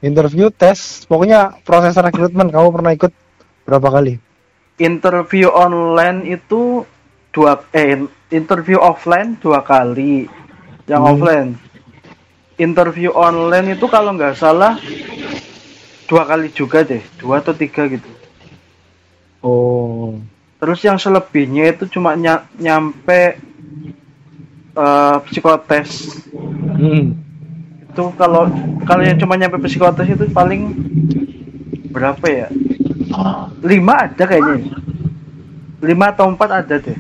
Interview 0.04 0.52
tes 0.52 1.08
pokoknya 1.08 1.58
proses 1.64 1.96
rekrutmen 1.96 2.52
kamu 2.52 2.68
pernah 2.76 2.92
ikut 2.94 3.12
berapa 3.64 3.88
kali? 3.88 4.14
Interview 4.80 5.52
online 5.52 6.38
itu 6.40 6.84
dua 7.32 7.60
eh 7.76 8.08
interview 8.32 8.80
offline 8.80 9.40
dua 9.40 9.64
kali. 9.64 10.28
Yang 10.86 11.02
Hmm. 11.02 11.12
offline. 11.16 11.50
Interview 12.60 13.16
online 13.16 13.80
itu 13.80 13.88
kalau 13.88 14.12
nggak 14.14 14.36
salah 14.36 14.76
dua 16.06 16.28
kali 16.28 16.52
juga 16.52 16.84
deh. 16.84 17.00
Dua 17.18 17.40
atau 17.40 17.56
tiga 17.56 17.88
gitu 17.88 18.19
oh. 19.44 20.20
Terus 20.60 20.80
yang 20.84 21.00
selebihnya 21.00 21.72
itu 21.72 21.88
cuma 21.88 22.16
nya- 22.20 22.48
nyampe 22.60 23.40
eh, 24.76 25.18
psikotes. 25.28 26.20
Hmm. 26.80 27.16
itu 27.90 28.06
kalau 28.16 28.48
kalau 28.88 29.02
yang 29.04 29.18
cuma 29.20 29.36
nyampe 29.36 29.60
psikotes 29.66 30.08
itu 30.08 30.30
paling 30.32 30.72
berapa 31.92 32.26
ya? 32.30 32.48
Lima 33.66 34.08
ada 34.08 34.24
kayaknya. 34.24 34.78
Lima 35.84 36.14
atau 36.14 36.32
empat 36.32 36.50
ada 36.64 36.76
deh. 36.80 36.96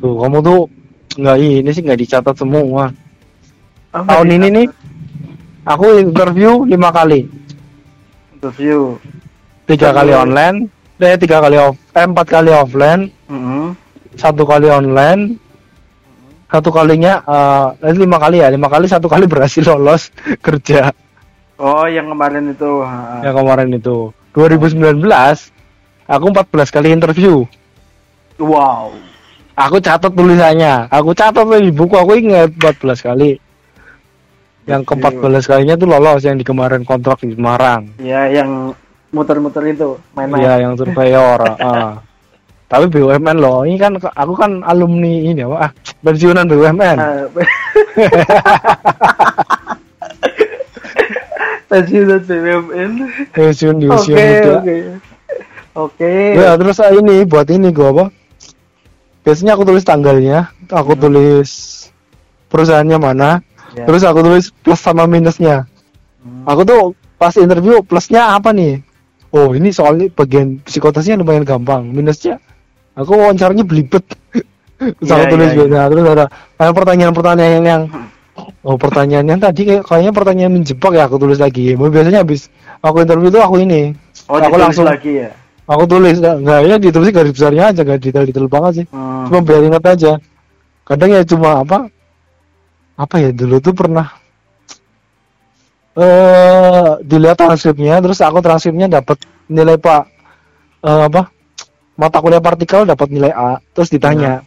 Tuh 0.00 0.14
kamu 0.18 0.38
tuh 0.40 0.60
nggak 1.20 1.36
ini 1.38 1.70
sih 1.70 1.82
nggak 1.84 2.00
dicatat 2.00 2.34
semua. 2.34 2.90
Oh, 3.94 4.02
tahun 4.04 4.28
ini 4.40 4.48
nih 4.52 4.66
Aku 5.66 5.98
interview 5.98 6.62
lima 6.62 6.94
kali, 6.94 7.26
interview. 8.38 8.94
Tiga 9.66 9.90
Terus? 9.90 9.98
kali 9.98 10.12
online, 10.14 10.70
eh 10.96 11.16
tiga 11.20 11.44
kali 11.44 11.56
off, 11.60 11.76
eh, 11.92 12.04
empat 12.08 12.26
kali 12.28 12.50
offline, 12.52 13.12
Mm-mm. 13.28 13.76
satu 14.16 14.48
kali 14.48 14.72
online, 14.72 15.36
satu 16.48 16.72
kalinya, 16.72 17.20
eh 17.82 17.92
eh, 17.92 17.94
lima 17.96 18.16
kali 18.16 18.40
ya, 18.40 18.48
lima 18.48 18.68
kali 18.72 18.88
satu 18.88 19.04
kali 19.10 19.28
berhasil 19.28 19.60
lolos 19.66 20.08
kerja 20.46 20.92
oh 21.56 21.84
yang 21.88 22.12
kemarin 22.12 22.52
itu 22.52 22.70
yang 23.24 23.36
kemarin 23.36 23.68
itu. 23.72 24.12
2019 24.36 25.00
aku 26.04 26.24
14 26.28 26.74
kali 26.74 26.88
interview. 26.92 27.44
wow 28.36 28.92
Aku 29.56 29.80
catat 29.80 30.12
tulisannya, 30.12 30.84
aku 30.92 31.16
catat 31.16 31.48
di 31.64 31.72
buku 31.72 31.96
aku 31.96 32.12
ingat 32.20 32.52
14 32.60 33.08
kali. 33.08 33.40
Yang 34.68 34.82
ke 34.84 34.94
14 35.00 35.48
kalinya 35.48 35.74
tuh 35.80 35.88
lolos 35.88 36.20
yang 36.28 36.36
di 36.36 36.44
kemarin 36.44 36.84
kontrak 36.84 37.24
di 37.24 37.32
Semarang. 37.32 37.88
ya 37.96 38.28
yang 38.28 38.76
muter-muter 39.16 39.64
itu 39.66 39.96
main-main 40.12 40.44
Iya, 40.44 40.52
yang 40.68 40.76
surveyor. 40.76 41.40
ah. 41.56 42.04
Tapi 42.66 42.90
BUMN 42.90 43.38
loh, 43.38 43.62
ini 43.62 43.78
kan 43.78 43.94
aku 43.94 44.34
kan 44.34 44.58
alumni 44.60 45.22
ini 45.22 45.40
apa? 45.40 45.56
Ah, 45.56 45.70
pensiunan 46.02 46.44
BUMN. 46.44 46.96
Ah, 46.98 47.24
pensiunan 51.68 52.20
BUMN 52.20 52.90
Pensiun 53.30 53.74
di 53.78 53.86
oke 53.86 53.96
usia 53.96 54.16
muda. 54.16 54.52
oke 54.58 54.74
oke 55.76 56.12
Ya, 56.34 56.50
terus 56.56 56.76
ini 56.82 57.14
buat 57.22 57.46
ini 57.48 57.68
gua 57.70 57.88
apa? 57.92 58.04
Biasanya 59.22 59.54
aku 59.54 59.62
tulis 59.64 59.82
tanggalnya, 59.82 60.50
aku 60.66 60.92
tulis 60.94 61.50
perusahaannya 62.46 62.96
mana, 62.96 63.30
Ya. 63.74 63.84
terus 63.84 64.00
aku 64.02 64.22
tulis 64.22 64.48
plus 64.56 64.78
sama 64.78 65.04
minusnya. 65.04 65.66
Hmm. 66.18 66.42
Aku 66.46 66.62
tuh 66.62 66.80
pas 67.14 67.30
interview 67.34 67.78
plusnya 67.80 68.32
apa 68.32 68.50
nih? 68.50 68.80
Oh 69.36 69.52
ini 69.52 69.68
soalnya 69.68 70.08
bagian 70.16 70.64
psikotesnya 70.64 71.20
lumayan 71.20 71.44
gampang. 71.44 71.92
Minusnya 71.92 72.40
aku 72.96 73.12
wawancaranya 73.12 73.68
belibet. 73.68 74.04
aku 74.80 75.04
Iya, 75.04 75.28
tulis 75.28 75.48
iya, 75.52 75.56
iya. 75.56 75.64
biasa. 75.68 75.88
Terus 75.92 76.04
ada 76.08 76.24
ada 76.56 76.70
pertanyaan-pertanyaan 76.72 77.64
yang 77.64 77.82
oh 78.64 78.76
pertanyaannya 78.80 79.36
tadi 79.40 79.60
kayak 79.68 79.82
kayaknya 79.84 80.12
pertanyaan 80.12 80.52
menjebak 80.56 80.92
ya 80.96 81.04
aku 81.04 81.16
tulis 81.20 81.36
lagi. 81.36 81.76
Biasanya 81.76 82.24
habis 82.24 82.48
aku 82.80 83.04
interview 83.04 83.28
tuh 83.28 83.44
aku 83.44 83.60
ini. 83.60 83.92
oh 84.26 84.40
aku 84.40 84.56
langsung 84.58 84.88
lagi 84.88 85.22
ya 85.22 85.30
aku 85.66 85.84
tulis 85.90 86.22
nggak 86.22 86.60
ya 86.66 86.76
ditulis 86.78 87.10
garis 87.10 87.34
besarnya 87.34 87.74
aja 87.74 87.82
nggak 87.82 87.98
detail-detail 88.00 88.46
banget 88.46 88.72
sih. 88.82 88.86
Hmm. 88.94 89.26
Cuma 89.28 89.38
biar 89.42 89.62
ingat 89.66 89.84
aja. 89.84 90.12
Kadang 90.86 91.10
ya 91.10 91.20
cuma 91.26 91.66
apa? 91.66 91.90
Apa 92.96 93.14
ya 93.20 93.30
dulu 93.34 93.58
tuh 93.60 93.74
pernah 93.74 94.08
eh 95.96 96.88
dilihat 97.00 97.40
transkripnya 97.40 98.04
terus 98.04 98.20
aku 98.20 98.44
transkripnya 98.44 99.00
dapat 99.00 99.16
nilai 99.48 99.80
Pak 99.80 100.02
eh, 100.84 101.02
apa? 101.08 101.32
Mata 101.96 102.20
kuliah 102.20 102.44
partikel 102.44 102.84
dapat 102.84 103.08
nilai 103.08 103.32
A, 103.32 103.56
terus 103.72 103.88
ditanya. 103.88 104.44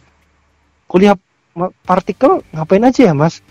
Kuliah 0.86 1.18
ma- 1.58 1.74
partikel 1.82 2.46
ngapain 2.54 2.86
aja 2.86 3.10
ya, 3.10 3.14
Mas? 3.14 3.42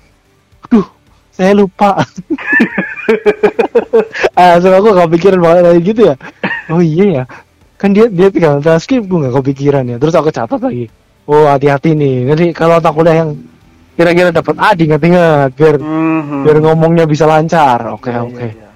Aduh, 0.63 0.87
saya 1.35 1.51
lupa. 1.51 1.99
ah, 4.39 4.55
so 4.63 4.71
aku 4.71 4.95
gak 4.95 5.11
pikiran 5.19 5.39
banget 5.43 5.61
kayak 5.67 5.83
gitu 5.83 6.01
ya. 6.07 6.15
Oh 6.71 6.79
iya 6.79 7.05
ya. 7.11 7.23
Kan 7.75 7.91
dia 7.91 8.07
dia 8.07 8.31
tinggal 8.31 8.63
transkrip 8.63 9.03
gue 9.03 9.27
gak 9.27 9.35
kepikiran 9.43 9.83
ya. 9.83 9.99
Terus 9.99 10.15
aku 10.15 10.31
catat 10.31 10.63
lagi. 10.63 10.87
Oh 11.27 11.51
hati-hati 11.51 11.91
nih. 11.91 12.31
Nanti 12.31 12.45
kalau 12.55 12.79
tak 12.79 12.95
kuliah 12.95 13.27
yang 13.27 13.35
kira-kira 13.99 14.31
dapat 14.31 14.55
A 14.55 14.71
diingat-ingat 14.71 15.59
biar 15.59 15.75
Mhm. 15.75 16.47
biar 16.47 16.57
ngomongnya 16.63 17.03
bisa 17.03 17.27
lancar. 17.27 17.83
Oke 17.91 18.07
Iya, 18.07 18.23
oke. 18.23 18.39
iya, 18.39 18.55
iya. 18.55 18.67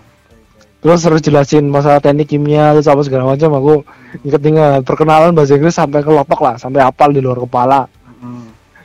Terus 0.83 0.99
harus 1.07 1.23
jelasin 1.23 1.71
masalah 1.71 2.03
teknik 2.03 2.27
kimia 2.27 2.75
terus 2.75 2.91
apa 2.91 2.99
segala 3.01 3.31
macam 3.31 3.55
aku 3.55 3.73
inget-inget 4.19 4.83
perkenalan 4.83 5.31
bahasa 5.31 5.55
Inggris 5.55 5.71
sampai 5.71 6.03
kelotok 6.03 6.43
lah, 6.43 6.55
sampai 6.59 6.83
hafal 6.83 7.15
di 7.15 7.23
luar 7.23 7.39
kepala. 7.39 7.87
Mhm. 8.19 8.43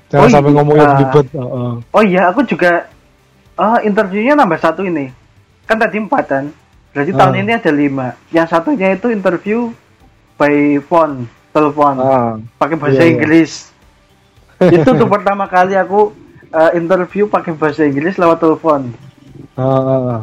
Jangan 0.08 0.22
Oh, 0.22 0.30
sampai 0.30 0.50
iya. 0.50 0.56
ngomongnya 0.56 0.86
belibet. 0.94 1.26
Heeh. 1.34 1.72
Oh 1.90 2.04
iya, 2.06 2.22
aku 2.30 2.46
juga 2.46 2.86
ah 3.58 3.82
interviewnya 3.82 4.38
nambah 4.38 4.62
satu 4.62 4.86
ini. 4.86 5.10
Kan 5.66 5.74
tadi 5.76 5.98
empat 5.98 6.24
kan. 6.24 6.44
Berarti 6.94 7.10
tahun 7.12 7.34
Ah. 7.34 7.40
ini 7.42 7.50
ada 7.52 7.72
lima. 7.74 8.06
Yang 8.30 8.46
satunya 8.48 8.94
itu 8.94 9.10
interview 9.10 9.74
by 10.38 10.78
phone, 10.86 11.26
telepon, 11.50 11.94
Ah. 11.98 12.38
pakai 12.56 12.78
bahasa 12.78 13.02
Iya, 13.02 13.04
iya. 13.04 13.10
Inggris. 13.10 13.74
itu 14.78 14.86
tuh 14.86 15.06
pertama 15.06 15.46
kali 15.46 15.74
aku 15.74 16.14
eh, 16.48 16.70
interview 16.74 17.26
pakai 17.26 17.52
bahasa 17.52 17.84
Inggris 17.84 18.16
lewat 18.16 18.38
telepon. 18.38 18.92
Ah. 19.54 20.22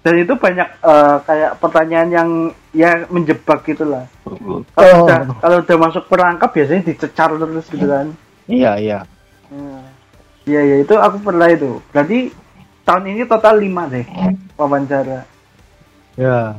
Dan 0.00 0.14
itu 0.20 0.36
banyak 0.36 0.68
eh, 0.68 1.16
kayak 1.22 1.52
pertanyaan 1.58 2.08
yang 2.10 2.28
ya 2.70 3.08
menjebak 3.08 3.64
gitu 3.64 3.84
lah. 3.84 4.04
Kalau 4.74 4.92
Oh. 4.92 5.04
udah 5.06 5.20
kalau 5.38 5.56
udah 5.60 5.76
masuk 5.78 6.04
perangkap 6.06 6.50
biasanya 6.50 6.82
dicecar 6.84 7.32
terus 7.32 7.66
gitu 7.66 7.86
kan. 7.86 8.12
Iya 8.44 8.72
iya. 8.76 8.98
Hmm. 9.48 9.80
Iya 10.44 10.60
iya 10.60 10.76
itu 10.82 10.92
aku 10.92 11.24
pernah 11.24 11.48
itu. 11.48 11.80
Berarti 11.88 12.28
tahun 12.84 13.16
ini 13.16 13.24
total 13.24 13.56
5 13.56 13.88
deh 13.88 14.04
wawancara 14.54 15.24
Ya. 16.14 16.52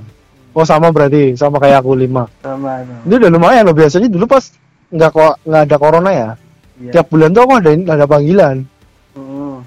Oh 0.55 0.63
sama 0.63 0.87
berarti 0.89 1.35
sama 1.35 1.59
kayak 1.59 1.83
aku 1.83 1.93
lima. 1.93 2.25
sama. 2.39 2.79
Itu 3.03 3.19
udah 3.19 3.29
lumayan 3.29 3.67
loh 3.67 3.75
biasanya 3.75 4.07
dulu 4.07 4.23
pas 4.25 4.47
nggak 4.87 5.11
kok 5.11 5.33
nggak 5.43 5.63
ada 5.67 5.77
corona 5.77 6.11
ya. 6.11 6.29
Iya. 6.75 6.91
Tiap 6.99 7.07
bulan 7.07 7.31
tuh 7.31 7.41
aku 7.47 7.53
ada 7.63 7.71
ada 7.71 8.05
panggilan. 8.05 8.67
Hmm. 9.15 9.63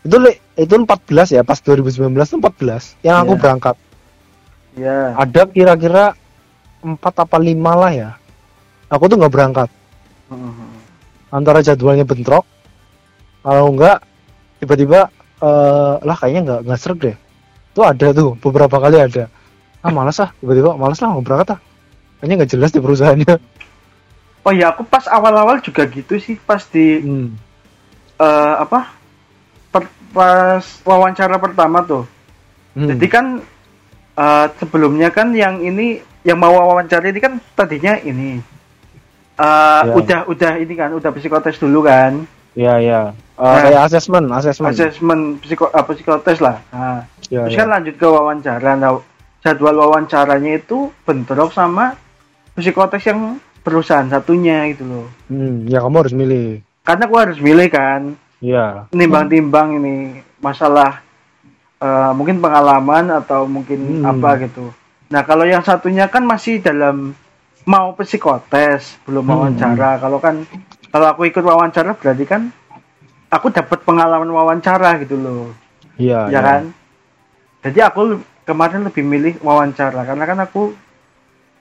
Itu 0.00 0.16
itu 0.56 0.74
14 0.74 1.36
ya 1.36 1.42
pas 1.44 1.60
2019 1.60 2.16
tuh 2.24 2.38
14 2.40 2.96
yang 3.04 3.20
aku 3.20 3.36
Iya. 3.36 3.40
berangkat. 3.40 3.76
Iya. 4.76 4.98
Ada 5.20 5.42
kira-kira 5.52 6.04
4 6.80 6.96
apa 6.96 7.36
5 7.36 7.72
lah 7.76 7.92
ya. 7.92 8.10
Aku 8.88 9.04
tuh 9.06 9.20
nggak 9.20 9.32
berangkat. 9.32 9.68
Hmm. 10.32 10.80
Antara 11.28 11.60
jadwalnya 11.60 12.08
bentrok. 12.08 12.48
Kalau 13.44 13.72
enggak 13.72 14.00
tiba-tiba 14.60 15.08
eh 15.40 15.94
lah 16.04 16.16
kayaknya 16.16 16.40
nggak 16.44 16.60
nggak 16.68 16.80
serg 16.80 16.98
deh. 17.00 17.16
Tuh 17.76 17.84
ada 17.84 18.12
tuh 18.16 18.36
beberapa 18.40 18.76
kali 18.80 18.96
ada. 18.96 19.28
Ah 19.80 19.92
malas 19.92 20.20
ah 20.20 20.32
tiba-tiba 20.40 20.76
malas 20.76 21.00
lah 21.00 21.12
mau 21.12 21.24
berangkat 21.24 21.56
ah. 21.56 21.60
Kayaknya 22.20 22.34
nggak 22.40 22.50
jelas 22.52 22.70
di 22.72 22.80
perusahaannya. 22.80 23.34
Oh 24.40 24.50
iya 24.50 24.68
aku 24.68 24.82
pas 24.82 25.04
awal-awal 25.06 25.60
juga 25.60 25.84
gitu 25.84 26.16
sih 26.16 26.36
pas 26.38 26.64
di 26.64 26.98
Hmm. 26.98 27.28
eh, 28.16 28.54
apa 28.56 28.88
per- 29.68 29.92
pas 30.10 30.64
wawancara 30.82 31.36
pertama 31.36 31.82
tuh. 31.82 32.04
Hmm. 32.72 32.88
Jadi 32.88 33.06
kan 33.06 33.26
eh, 34.16 34.46
sebelumnya 34.56 35.08
kan 35.08 35.32
yang 35.32 35.60
ini 35.60 35.98
yang 36.20 36.36
mau 36.36 36.52
wawancara 36.52 37.08
ini 37.08 37.18
kan 37.18 37.36
tadinya 37.54 37.96
ini 37.96 38.40
eh, 39.36 39.82
Ya. 39.82 39.92
udah 39.92 40.20
udah 40.26 40.52
ini 40.56 40.74
kan 40.74 40.92
udah 40.92 41.10
psikotes 41.10 41.56
dulu 41.56 41.84
kan. 41.84 42.24
Iya 42.52 42.74
iya. 42.78 43.00
Eh, 43.36 43.40
Nah. 43.40 43.60
kayak 43.62 43.82
asesmen, 43.86 44.24
asesmen. 44.28 44.68
asesmen 44.68 45.20
psiko 45.38 45.68
apa 45.68 45.90
psikotes 45.90 46.40
lah. 46.40 46.60
Nah, 46.68 47.08
Iya, 47.28 47.46
terus 47.46 47.54
iya. 47.54 47.60
kan 47.60 47.68
lanjut 47.70 47.94
ke 47.94 48.04
wawancara. 48.04 48.70
Nah, 48.74 49.00
jadwal 49.40 49.76
wawancaranya 49.78 50.58
itu 50.58 50.92
bentrok 51.02 51.48
sama 51.50 51.96
psikotes 52.52 53.00
yang 53.04 53.40
perusahaan 53.60 54.08
satunya 54.08 54.68
gitu 54.72 54.84
loh. 54.84 55.06
Hmm, 55.28 55.68
ya 55.68 55.80
kamu 55.80 55.96
harus 56.06 56.14
milih. 56.16 56.64
Karena 56.80 57.04
aku 57.06 57.16
harus 57.20 57.38
milih 57.38 57.68
kan, 57.68 58.16
Iya. 58.40 58.88
nimbang-timbang 58.90 59.76
ini 59.76 59.94
masalah 60.40 61.04
eh, 61.80 62.12
mungkin 62.12 62.44
pengalaman 62.44 63.08
atau 63.08 63.48
mungkin 63.48 64.04
Hmm. 64.04 64.10
apa 64.12 64.36
gitu. 64.44 64.68
Nah, 65.08 65.24
kalau 65.24 65.48
yang 65.48 65.64
satunya 65.64 66.12
kan 66.12 66.28
masih 66.28 66.60
dalam 66.60 67.16
mau 67.64 67.96
psikotes, 67.96 69.00
belum 69.08 69.24
Hmm. 69.24 69.32
wawancara. 69.32 69.96
Kalau 69.96 70.20
kan 70.20 70.44
kalau 70.92 71.08
aku 71.08 71.24
ikut 71.24 71.40
wawancara 71.40 71.96
berarti 71.96 72.24
kan 72.28 72.52
aku 73.32 73.48
dapat 73.48 73.80
pengalaman 73.80 74.28
wawancara 74.28 75.00
gitu 75.00 75.16
loh. 75.16 75.56
Iya, 75.96 76.28
ya 76.28 76.40
kan 76.40 76.62
jadi 77.60 77.92
aku 77.92 78.20
kemarin 78.44 78.88
lebih 78.88 79.04
milih 79.04 79.34
wawancara 79.40 80.04
karena 80.04 80.24
kan 80.24 80.38
aku 80.40 80.72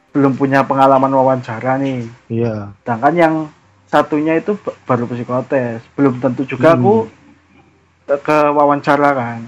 belum 0.09 0.33
punya 0.33 0.61
pengalaman 0.61 1.09
wawancara 1.09 1.77
nih 1.77 2.09
Iya. 2.27 2.73
sedangkan 2.79 3.13
yang 3.13 3.35
satunya 3.85 4.35
itu 4.35 4.53
baru 4.83 5.05
psikotes 5.05 5.81
belum 5.93 6.17
tentu 6.17 6.45
juga 6.45 6.73
Hmm. 6.73 6.77
aku 6.77 6.95
ke- 8.17 8.51
wawancara 8.51 9.09
kan 9.11 9.39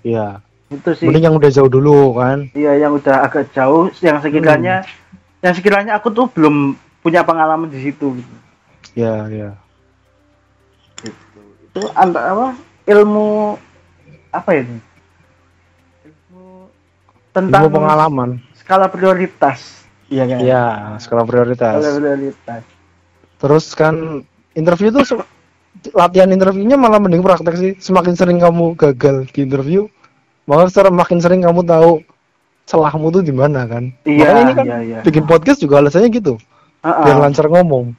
Iya. 0.00 0.40
itu 0.68 0.88
sih 0.94 1.04
Mending 1.04 1.24
yang 1.24 1.36
udah 1.36 1.50
jauh 1.50 1.68
dulu 1.68 2.14
kan. 2.14 2.48
iya 2.52 2.76
yang 2.76 2.92
udah 2.94 3.22
agak 3.22 3.48
jauh 3.50 3.88
yang 3.98 4.18
sekiranya 4.18 4.80
Hmm. 4.80 5.40
yang 5.40 5.52
sekiranya 5.52 5.92
aku 5.94 6.08
tuh 6.08 6.28
belum 6.28 6.74
punya 6.98 7.22
pengalaman 7.22 7.66
di 7.66 7.80
situ 7.80 8.12
gitu. 8.14 8.34
Iya, 8.94 9.14
iya. 9.28 9.50
itu 11.64 11.80
antara 11.94 12.34
apa 12.34 12.48
ilmu 12.84 13.54
apa 14.28 14.50
ini 14.52 14.76
ilmu 16.02 16.66
tentang 17.30 17.62
Ilmu 17.64 17.72
pengalaman. 17.72 18.30
Skala 18.68 18.92
prioritas 18.92 19.88
iya 20.12 20.28
kan 20.28 20.38
Iya, 20.38 20.64
skala 21.00 21.24
prioritas. 21.24 21.80
skala 21.80 21.96
prioritas 21.96 22.62
Terus 23.38 23.64
kan 23.72 23.94
interview 24.52 24.90
tuh 24.90 25.22
latihan 25.94 26.26
interviewnya 26.26 26.74
malah 26.74 26.98
mending 26.98 27.22
praktek 27.22 27.54
sih. 27.54 27.72
Semakin 27.78 28.18
sering 28.18 28.38
kamu 28.42 28.74
gagal 28.74 29.30
di 29.30 29.46
interview, 29.46 29.86
secara 30.66 30.90
makin 30.90 31.22
sering 31.22 31.46
kamu 31.46 31.62
tahu 31.62 32.02
celahmu 32.66 33.14
tuh 33.14 33.22
di 33.22 33.30
mana 33.30 33.62
kan. 33.70 33.94
Iya, 34.02 34.26
Makanya 34.26 34.42
ini 34.42 34.52
kan 34.58 34.66
iya, 34.66 34.78
iya. 34.82 34.98
bikin 35.06 35.24
podcast 35.24 35.62
juga 35.62 35.78
alasannya 35.78 36.10
gitu. 36.10 36.34
Ah, 36.82 36.98
ah. 36.98 37.04
Biar 37.06 37.16
lancar 37.22 37.46
ngomong. 37.46 37.94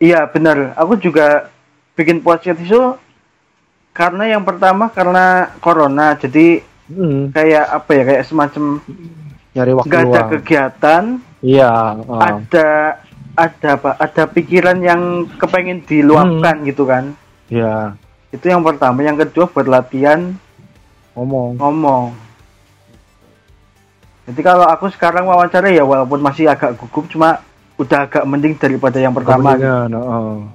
Iya 0.00 0.24
benar. 0.32 0.72
Aku 0.80 0.96
juga 0.96 1.52
bikin 1.92 2.24
podcast 2.24 2.58
itu 2.64 2.96
karena 3.92 4.24
yang 4.32 4.42
pertama 4.42 4.88
karena 4.88 5.52
corona. 5.60 6.16
Jadi 6.16 6.72
Hmm, 6.92 7.30
kayak 7.32 7.72
apa 7.72 7.90
ya 7.94 8.02
kayak 8.04 8.24
semacam 8.26 8.82
nyari 9.52 9.72
waktu 9.72 9.88
nggak 9.88 10.02
ada 10.02 10.08
luang. 10.08 10.30
kegiatan, 10.32 11.04
Iya, 11.40 11.70
ah. 11.98 12.20
ada 12.30 12.68
ada 13.32 13.68
apa? 13.74 13.90
Ada 13.96 14.22
pikiran 14.26 14.78
yang 14.78 15.00
kepengen 15.34 15.82
diluapkan 15.82 16.60
Hmm. 16.60 16.66
gitu 16.66 16.84
kan. 16.84 17.12
Iya, 17.46 17.96
Itu 18.28 18.46
yang 18.46 18.62
pertama. 18.62 19.00
Yang 19.00 19.28
kedua 19.28 19.44
buat 19.46 19.66
latihan 19.66 20.32
ngomong. 21.12 21.56
ngomong. 21.56 22.04
Jadi 24.22 24.40
kalau 24.40 24.64
aku 24.64 24.88
sekarang 24.88 25.26
wawancara 25.26 25.68
ya 25.68 25.82
walaupun 25.82 26.16
masih 26.16 26.46
agak 26.46 26.78
gugup 26.78 27.10
cuma 27.10 27.42
udah 27.74 28.06
agak 28.06 28.22
mending 28.22 28.54
daripada 28.54 28.96
yang 28.96 29.12
pertama. 29.12 29.52
Kepentingan, 29.52 29.90
oh. 29.94 30.46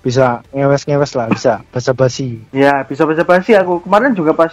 Bisa 0.00 0.44
ngewes-ngewes 0.50 1.12
lah, 1.12 1.26
bisa 1.28 1.60
basa-basi. 1.68 2.40
Ya 2.52 2.84
bisa 2.84 3.04
bisa 3.04 3.20
basi 3.20 3.52
aku 3.52 3.80
kemarin 3.80 4.12
juga 4.12 4.32
pas 4.32 4.52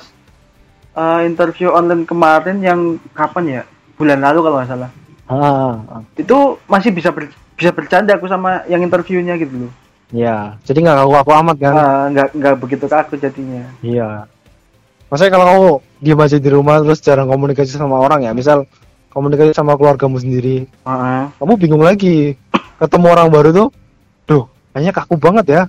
eh, 0.98 1.22
interview 1.24 1.70
online 1.70 2.04
kemarin 2.04 2.58
yang 2.60 2.80
kapan 3.14 3.44
ya 3.46 3.62
bulan 3.96 4.20
lalu 4.20 4.40
kalau 4.42 4.58
nggak 4.58 4.70
salah 4.70 4.92
Ah, 5.28 5.76
ah. 5.92 6.02
itu 6.16 6.38
masih 6.66 6.90
bisa 6.90 7.12
ber- 7.12 7.30
bisa 7.54 7.70
bercanda 7.70 8.16
aku 8.16 8.26
sama 8.26 8.64
yang 8.66 8.80
interviewnya 8.80 9.36
gitu 9.36 9.68
loh 9.68 9.74
Iya, 10.08 10.56
jadi 10.64 10.88
nggak 10.88 11.04
aku 11.04 11.32
amat 11.36 11.56
kan? 11.60 11.74
Eh, 11.76 12.04
nggak 12.16 12.28
nggak 12.32 12.56
begitu 12.58 12.86
kaku 12.88 13.20
jadinya 13.20 13.68
Iya. 13.84 14.24
Maksudnya 15.08 15.32
kalau 15.36 15.46
kamu 15.48 15.66
diem 16.00 16.20
aja 16.20 16.38
di 16.38 16.50
rumah 16.52 16.80
terus 16.80 17.00
jarang 17.00 17.28
komunikasi 17.28 17.76
sama 17.76 18.00
orang 18.00 18.24
ya, 18.24 18.32
misal 18.32 18.68
komunikasi 19.12 19.52
sama 19.52 19.76
keluargamu 19.76 20.20
sendiri, 20.20 20.68
Heeh. 20.68 21.22
kamu 21.40 21.54
bingung 21.56 21.84
lagi. 21.84 22.36
Ketemu 22.78 23.08
orang 23.10 23.28
baru 23.32 23.50
tuh, 23.50 23.68
duh, 24.28 24.44
kayaknya 24.72 24.92
kaku 24.94 25.16
banget 25.18 25.46
ya. 25.48 25.62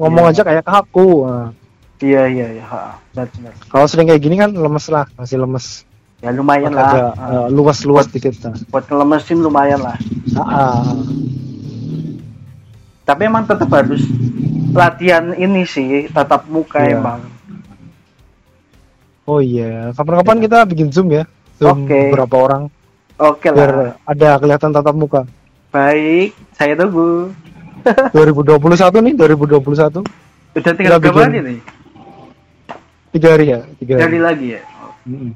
Ngomong 0.00 0.26
Iya. 0.26 0.32
aja 0.32 0.42
kayak 0.48 0.64
kaku. 0.64 1.08
Nah, 1.28 1.48
iya 2.00 2.22
iya 2.26 2.46
iya 2.54 2.64
benar 3.10 3.28
kalau 3.66 3.84
sering 3.84 4.06
kayak 4.06 4.18
gini 4.18 4.36
kan 4.36 4.50
lemes 4.50 4.86
lah, 4.86 5.04
masih 5.14 5.36
lemes. 5.36 5.84
ya 6.18 6.30
lumayan 6.30 6.68
Agak 6.70 7.16
lah 7.16 7.16
eh, 7.16 7.46
luas-luas 7.48 8.04
dikit. 8.06 8.36
Nah. 8.40 8.52
buat 8.68 8.84
ngelemesin 8.84 9.38
lumayan 9.38 9.80
lah 9.80 9.96
Ah, 10.32 10.44
ah. 10.44 10.84
tapi 13.02 13.24
emang 13.24 13.44
tetap 13.44 13.68
harus 13.68 14.04
latihan 14.70 15.32
ini 15.32 15.64
sih 15.64 16.06
tatap 16.08 16.44
muka 16.46 16.78
Iya. 16.78 16.94
emang 16.94 17.20
Oh 19.24 19.38
iya, 19.38 19.94
kapan-kapan 19.94 20.42
kita 20.42 20.66
bikin 20.66 20.90
zoom 20.90 21.08
ya. 21.08 21.22
Zoom 21.54 21.84
Oke. 21.84 22.10
beberapa 22.10 22.36
orang 22.40 22.62
oke 23.14 23.46
biar 23.46 23.70
lah 23.70 23.92
ada 24.02 24.28
kelihatan 24.36 24.70
tatap 24.70 24.92
muka. 24.92 25.22
baik 25.68 26.34
saya 26.52 26.74
tunggu 26.74 27.30
2021 28.16 28.58
nih, 29.00 29.14
2021. 29.14 30.02
udah 30.50 30.72
tinggal 30.74 30.98
berapa 30.98 31.20
hari 31.22 31.40
nih 31.40 31.58
Tiga 33.10 33.28
hari 33.34 33.46
ya, 33.48 33.60
tiga 33.76 33.92
Tiga 33.92 33.94
hari. 33.96 34.02
hari 34.06 34.18
lagi 34.22 34.46
ya 34.54 34.62
Mm-mm. 35.02 35.32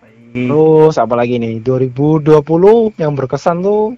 baik 0.00 0.48
Terus 0.48 0.94
apa 0.96 1.14
lagi 1.14 1.36
nih? 1.36 1.60
2020 1.60 2.42
yang 2.96 3.12
berkesan 3.12 3.60
tuh 3.60 3.94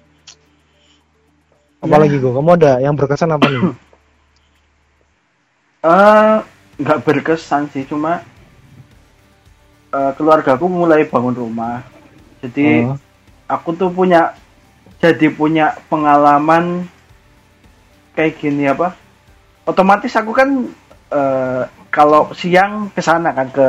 apa 1.80 1.94
Ya. 1.94 2.00
lagi 2.00 2.16
gue? 2.16 2.32
Kamu 2.32 2.50
ada 2.54 2.80
yang 2.80 2.94
berkesan 2.94 3.30
apa 3.30 3.46
nih? 3.46 3.64
Eh, 5.84 6.36
nggak 6.80 7.04
berkesan 7.04 7.68
sih 7.68 7.84
cuma 7.84 8.24
eh, 9.90 10.12
keluargaku 10.16 10.64
mulai 10.64 11.04
bangun 11.04 11.36
rumah 11.36 11.84
jadi 12.40 12.88
Oh. 12.88 12.96
aku 13.46 13.76
tuh 13.76 13.92
punya 13.92 14.32
jadi 14.96 15.28
punya 15.28 15.76
pengalaman 15.86 16.88
kayak 18.12 18.40
gini 18.40 18.64
apa 18.64 18.96
otomatis 19.62 20.16
aku 20.16 20.32
kan 20.32 20.72
eh, 21.08 21.62
kalau 21.88 22.32
siang 22.32 22.88
ke 22.90 23.00
sana 23.00 23.30
kan 23.30 23.48
ke 23.48 23.68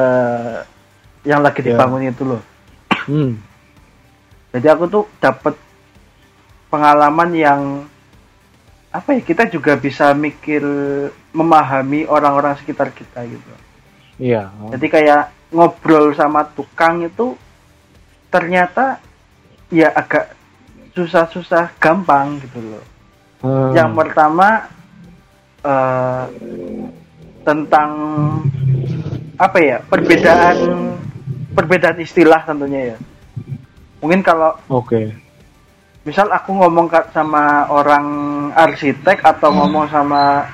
yang 1.23 1.41
lagi 1.41 1.59
Ya. 1.59 1.73
dibangun 1.73 2.05
itu 2.05 2.23
loh 2.23 2.41
Hmm. 3.05 3.37
jadi 4.49 4.73
aku 4.73 4.85
tuh 4.87 5.03
dapat 5.17 5.53
pengalaman 6.67 7.29
yang 7.31 7.61
apa 8.89 9.11
ya 9.11 9.21
kita 9.21 9.45
juga 9.45 9.75
bisa 9.75 10.09
mikir 10.11 10.63
memahami 11.29 12.07
orang-orang 12.07 12.55
sekitar 12.55 12.89
kita 12.89 13.25
gitu 13.25 13.51
Iya. 14.15 14.47
Jadi 14.71 14.87
kayak 14.87 15.23
ngobrol 15.51 16.15
sama 16.15 16.47
tukang 16.47 17.03
itu 17.03 17.35
ternyata 18.31 19.03
ya 19.67 19.91
agak 19.91 20.31
susah-susah 20.95 21.75
gampang 21.75 22.39
gitu 22.39 22.63
loh. 22.63 22.85
Hmm. 23.43 23.75
Yang 23.75 23.91
pertama 23.91 24.71
eh, 25.59 26.23
tentang 27.45 27.89
apa 29.37 29.57
ya 29.61 29.77
perbedaan 29.85 30.57
perbedaan 31.53 32.01
istilah 32.01 32.41
tentunya 32.43 32.93
ya. 32.93 32.97
Mungkin 34.01 34.21
kalau 34.21 34.57
Oke. 34.67 35.13
misal 36.03 36.29
aku 36.29 36.51
ngomong 36.53 36.89
sama 37.09 37.69
orang 37.69 38.05
arsitek 38.53 39.23
atau 39.23 39.49
ngomong 39.49 39.85
sama 39.87 40.45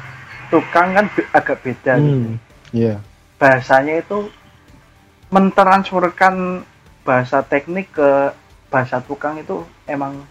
tukang 0.48 0.92
kan 0.92 1.06
agak 1.32 1.58
beda. 1.64 1.96
gitu. 1.98 2.28
Hmm. 2.30 2.36
Iya. 2.72 2.96
bahasanya 3.36 4.00
itu 4.00 4.30
mentransferkan 5.28 6.62
bahasa 7.02 7.42
teknik 7.42 7.90
ke 7.90 8.30
bahasa 8.70 9.02
tukang 9.02 9.36
itu 9.36 9.66
emang 9.84 10.22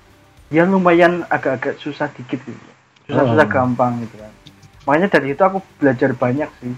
ya 0.48 0.62
lumayan 0.62 1.26
agak-agak 1.26 1.76
susah 1.76 2.06
dikit 2.14 2.38
gitu 2.40 2.68
susah-susah 3.08 3.44
Oh. 3.44 3.50
gampang 3.50 3.98
gitu 4.00 4.16
kan 4.16 4.32
makanya 4.82 5.08
dari 5.10 5.32
itu 5.32 5.42
aku 5.42 5.58
belajar 5.76 6.10
banyak 6.12 6.50
sih 6.60 6.74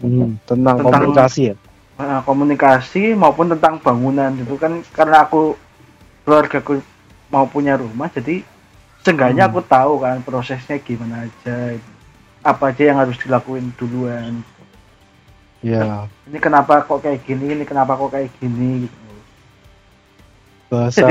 Hmm. 0.00 0.40
Tentang, 0.48 0.80
Tentang- 0.80 1.12
komunikasi 1.12 1.52
ya. 1.52 1.54
Eh, 2.00 2.20
komunikasi 2.24 3.12
maupun 3.12 3.52
tentang 3.52 3.76
bangunan 3.76 4.32
itu 4.32 4.56
kan 4.56 4.80
karena 4.96 5.28
aku 5.28 5.52
keluargaku 6.24 6.80
mau 7.28 7.44
punya 7.44 7.76
rumah 7.76 8.08
jadi 8.08 8.40
seenggaknya 9.00 9.44
Hmm. 9.44 9.52
aku 9.52 9.60
tahu 9.60 10.00
kan 10.00 10.24
prosesnya 10.24 10.80
gimana 10.80 11.28
aja 11.28 11.76
apa 12.40 12.72
aja 12.72 12.82
yang 12.82 12.96
harus 12.96 13.20
dilakuin 13.20 13.76
duluan 13.76 14.40
Iya. 15.60 16.08
ini 16.24 16.40
kenapa 16.40 16.80
kok 16.80 17.04
kayak 17.04 17.20
gini 17.20 17.52
ini 17.52 17.68
kenapa 17.68 17.92
kok 17.92 18.08
kayak 18.10 18.32
gini 18.40 18.88
gitu 18.88 18.96
Bahasa 20.70 21.04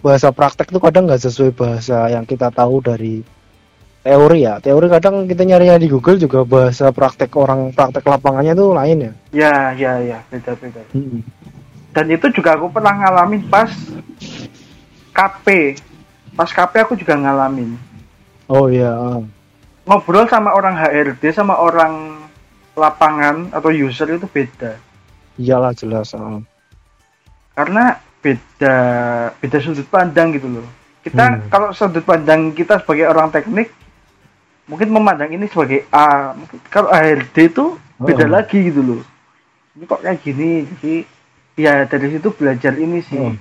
bahasa 0.00 0.28
praktek 0.32 0.66
tuh 0.66 0.82
kadang 0.82 1.06
nggak 1.06 1.22
sesuai 1.22 1.54
bahasa 1.54 2.10
yang 2.10 2.26
kita 2.26 2.50
tahu 2.50 2.82
dari 2.82 3.22
teori 4.02 4.42
ya. 4.42 4.58
Teori 4.58 4.86
kadang 4.88 5.24
kita 5.24 5.42
nyari 5.42 5.70
di 5.76 5.86
Google 5.86 6.18
juga 6.18 6.42
bahasa 6.42 6.90
praktek 6.90 7.30
orang 7.34 7.70
praktek 7.70 8.02
lapangannya 8.02 8.52
tuh 8.52 8.74
lain 8.74 8.98
ya. 9.00 9.12
ya 9.32 9.54
ya 9.72 9.92
ya 9.98 10.18
beda 10.28 10.52
beda 10.54 10.82
Hmm. 10.90 11.22
dan 11.92 12.06
itu 12.08 12.26
juga 12.30 12.56
aku 12.56 12.66
pernah 12.68 12.92
ngalamin 12.92 13.46
pas 13.46 13.70
KP 15.10 15.76
pas 16.32 16.48
KP 16.48 16.72
aku 16.80 16.94
juga 16.94 17.14
ngalamin 17.14 17.76
Oh 18.48 18.66
iya. 18.66 18.90
ah. 18.90 19.20
ngobrol 19.84 20.26
sama 20.26 20.52
orang 20.52 20.74
HRD 20.74 21.32
sama 21.32 21.56
orang 21.56 22.22
lapangan 22.72 23.50
atau 23.50 23.68
user 23.68 24.08
itu 24.10 24.24
beda 24.24 24.76
Iyalah 25.36 25.72
jelas. 25.72 26.12
ah. 26.12 26.40
karena 27.52 27.96
beda 28.18 28.76
beda 29.36 29.58
sudut 29.60 29.86
pandang 29.86 30.32
gitu 30.32 30.48
loh 30.48 30.66
kita 31.02 31.24
Hmm. 31.28 31.48
kalau 31.48 31.68
sudut 31.70 32.02
pandang 32.02 32.50
kita 32.50 32.80
sebagai 32.80 33.06
orang 33.06 33.28
teknik 33.28 33.68
mungkin 34.64 34.88
memandang 34.88 35.30
ini 35.30 35.50
sebagai 35.50 35.84
A 35.90 36.32
Mungkin 36.32 36.58
kalau 36.70 36.88
HRD 36.90 37.36
itu 37.50 37.66
beda 37.98 38.26
Oh. 38.26 38.30
lagi 38.30 38.58
gitu 38.62 38.80
loh 38.82 39.00
ini 39.72 39.84
kok 39.84 40.00
kayak 40.00 40.20
gini 40.20 40.50
jadi 40.66 40.94
ya 41.54 41.74
dari 41.86 42.06
situ 42.12 42.28
belajar 42.30 42.74
ini 42.76 42.98
sih 43.02 43.18
Oh. 43.18 43.34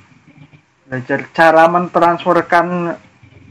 belajar 0.86 1.26
cara 1.32 1.66
mentransferkan 1.66 2.98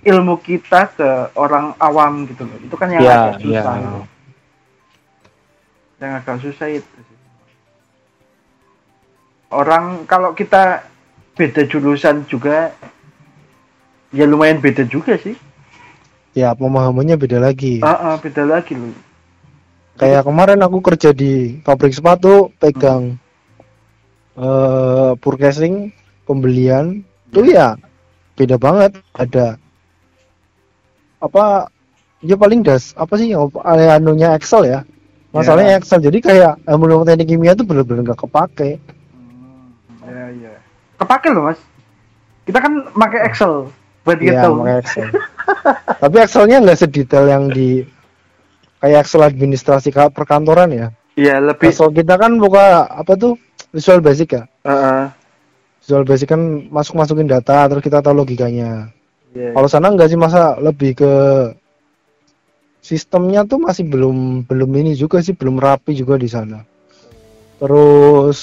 ilmu 0.01 0.41
kita 0.41 0.93
ke 0.93 1.09
orang 1.37 1.77
awam 1.77 2.25
gitu 2.25 2.45
loh 2.45 2.57
itu 2.57 2.75
kan 2.75 2.89
yang 2.89 3.03
Iya, 3.05 3.13
agak 3.13 3.35
susah 3.39 3.75
iya. 3.77 3.83
gitu. 3.85 4.01
yang 6.01 6.13
agak 6.17 6.37
susah 6.41 6.69
itu 6.71 6.99
orang 9.51 9.85
kalau 10.07 10.31
kita 10.33 10.87
beda 11.35 11.67
jurusan 11.67 12.25
juga 12.27 12.71
ya 14.11 14.25
lumayan 14.25 14.59
beda 14.59 14.87
juga 14.87 15.19
sih 15.19 15.35
Ya 16.31 16.55
pemahamannya 16.55 17.19
beda 17.19 17.43
lagi. 17.43 17.83
ah 17.83 18.15
ah, 18.15 18.17
beda 18.23 18.47
lagi 18.47 18.79
loh 18.79 18.95
Kayak 19.99 20.25
kemarin 20.25 20.63
aku 20.65 20.81
kerja 20.81 21.13
di 21.13 21.61
pabrik 21.61 21.93
sepatu, 21.93 22.49
pegang 22.57 23.21
eh 24.41 25.13
purchasing, 25.21 25.93
pembelian, 26.25 27.05
tuh 27.35 27.45
ya 27.45 27.77
beda 28.39 28.57
banget. 28.57 28.97
Ada 29.13 29.61
apa? 31.21 31.69
Ya 32.25 32.37
paling 32.41 32.65
das 32.65 32.97
apa 32.97 33.21
sih? 33.21 33.37
Apa 33.37 33.61
anunya 34.01 34.33
Excel 34.33 34.65
ya? 34.65 34.81
Masalahnya 35.37 35.77
Excel 35.77 36.01
jadi 36.01 36.19
kayak 36.25 36.53
ilmu 36.65 37.05
teknik 37.05 37.37
kimia 37.37 37.53
tuh 37.53 37.69
bener-bener 37.69 38.09
nggak 38.09 38.25
kepake. 38.25 38.81
Hmm, 39.13 39.77
ya 40.09 40.25
ya. 40.33 40.53
Kepake 40.97 41.29
loh 41.29 41.53
mas. 41.53 41.61
Kita 42.49 42.57
kan 42.57 42.89
pakai 42.97 43.29
Excel 43.29 43.69
buat 44.07 44.19
gitu. 44.19 44.49
pakai 44.61 44.77
Excel. 44.81 45.09
Tapi 46.01 46.17
Excelnya 46.21 46.57
nggak 46.65 46.79
sedetail 46.79 47.25
yang 47.29 47.45
di 47.53 47.85
kayak 48.81 49.05
Excel 49.05 49.23
administrasi 49.27 49.93
ka- 49.93 50.13
perkantoran 50.13 50.73
ya. 50.73 50.87
Iya 51.19 51.37
lebih. 51.43 51.69
Excel 51.69 51.93
kita 51.93 52.17
kan 52.17 52.41
buka 52.41 52.89
apa 52.89 53.13
tuh 53.19 53.37
Visual 53.71 54.01
Basic 54.01 54.35
ya. 54.35 54.43
Heeh. 54.67 55.03
Visual 55.85 56.05
Basic 56.09 56.27
kan 56.27 56.41
masuk 56.73 56.97
masukin 56.97 57.29
data 57.29 57.69
terus 57.69 57.85
kita 57.85 58.01
tahu 58.01 58.25
logikanya. 58.25 58.89
Iya. 59.37 59.55
Kalau 59.55 59.69
sana 59.71 59.93
enggak 59.93 60.11
sih 60.11 60.19
masa 60.19 60.59
lebih 60.59 60.97
ke 60.99 61.13
sistemnya 62.81 63.45
tuh 63.45 63.61
masih 63.61 63.85
belum 63.87 64.49
belum 64.49 64.71
ini 64.81 64.97
juga 64.97 65.21
sih 65.21 65.37
belum 65.37 65.61
rapi 65.61 65.93
juga 65.93 66.17
di 66.17 66.27
sana. 66.27 66.65
Terus 67.61 68.41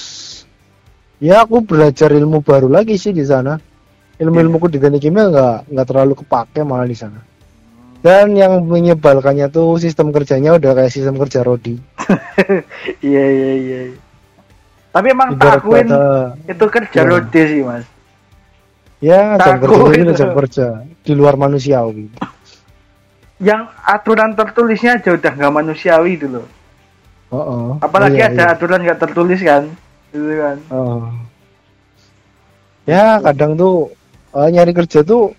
ya 1.17 1.41
aku 1.41 1.65
belajar 1.65 2.13
ilmu 2.13 2.45
baru 2.45 2.69
lagi 2.69 2.95
sih 2.95 3.11
di 3.11 3.25
sana. 3.25 3.57
Ilmu-ilmuku 4.17 4.65
di 4.67 4.77
teknik 4.81 5.01
kimia 5.03 5.29
nggak 5.29 5.69
nggak 5.69 5.87
terlalu 5.87 6.13
kepake 6.17 6.65
malah 6.65 6.89
di 6.89 6.97
sana. 6.97 7.21
Dan 7.97 8.33
yang 8.33 8.65
menyebalkannya 8.65 9.49
tuh 9.49 9.77
sistem 9.77 10.09
kerjanya 10.09 10.53
udah 10.53 10.71
kayak 10.73 10.93
sistem 10.93 11.17
kerja 11.17 11.41
Rodi. 11.41 11.77
Iya 13.05 13.25
iya 13.25 13.51
iya. 13.57 13.79
Tapi 14.89 15.13
emang 15.13 15.37
Ibarat 15.37 15.61
takuin 15.61 15.87
kata, 15.89 16.05
itu 16.49 16.65
kerja 16.65 16.99
Iya. 17.01 17.09
rode 17.09 17.41
sih 17.45 17.61
mas. 17.61 17.85
ya 18.97 19.37
jam 19.37 19.61
kerja 19.61 19.81
ini 19.93 20.13
jam 20.13 20.29
kerja 20.33 20.67
di 21.05 21.13
luar 21.13 21.37
manusiawi. 21.37 22.09
Yang 23.37 23.61
aturan 23.85 24.33
tertulisnya 24.33 24.97
aja 24.97 25.13
udah 25.13 25.31
nggak 25.37 25.53
manusiawi 25.53 26.17
itu 26.17 26.25
loh. 26.25 26.47
Oh, 27.29 27.37
oh. 27.37 27.69
Apalagi 27.77 28.17
Iya, 28.17 28.33
ada 28.33 28.43
iya. 28.49 28.53
aturan 28.57 28.81
nggak 28.81 28.97
tertulis 28.97 29.37
kan. 29.41 29.69
Gitu 30.09 30.31
kan. 30.41 30.57
Oh. 30.73 31.05
Ya 32.87 33.19
kadang 33.21 33.53
tuh 33.53 33.91
eh, 34.35 34.49
nyari 34.51 34.71
kerja 34.75 35.03
tuh 35.03 35.31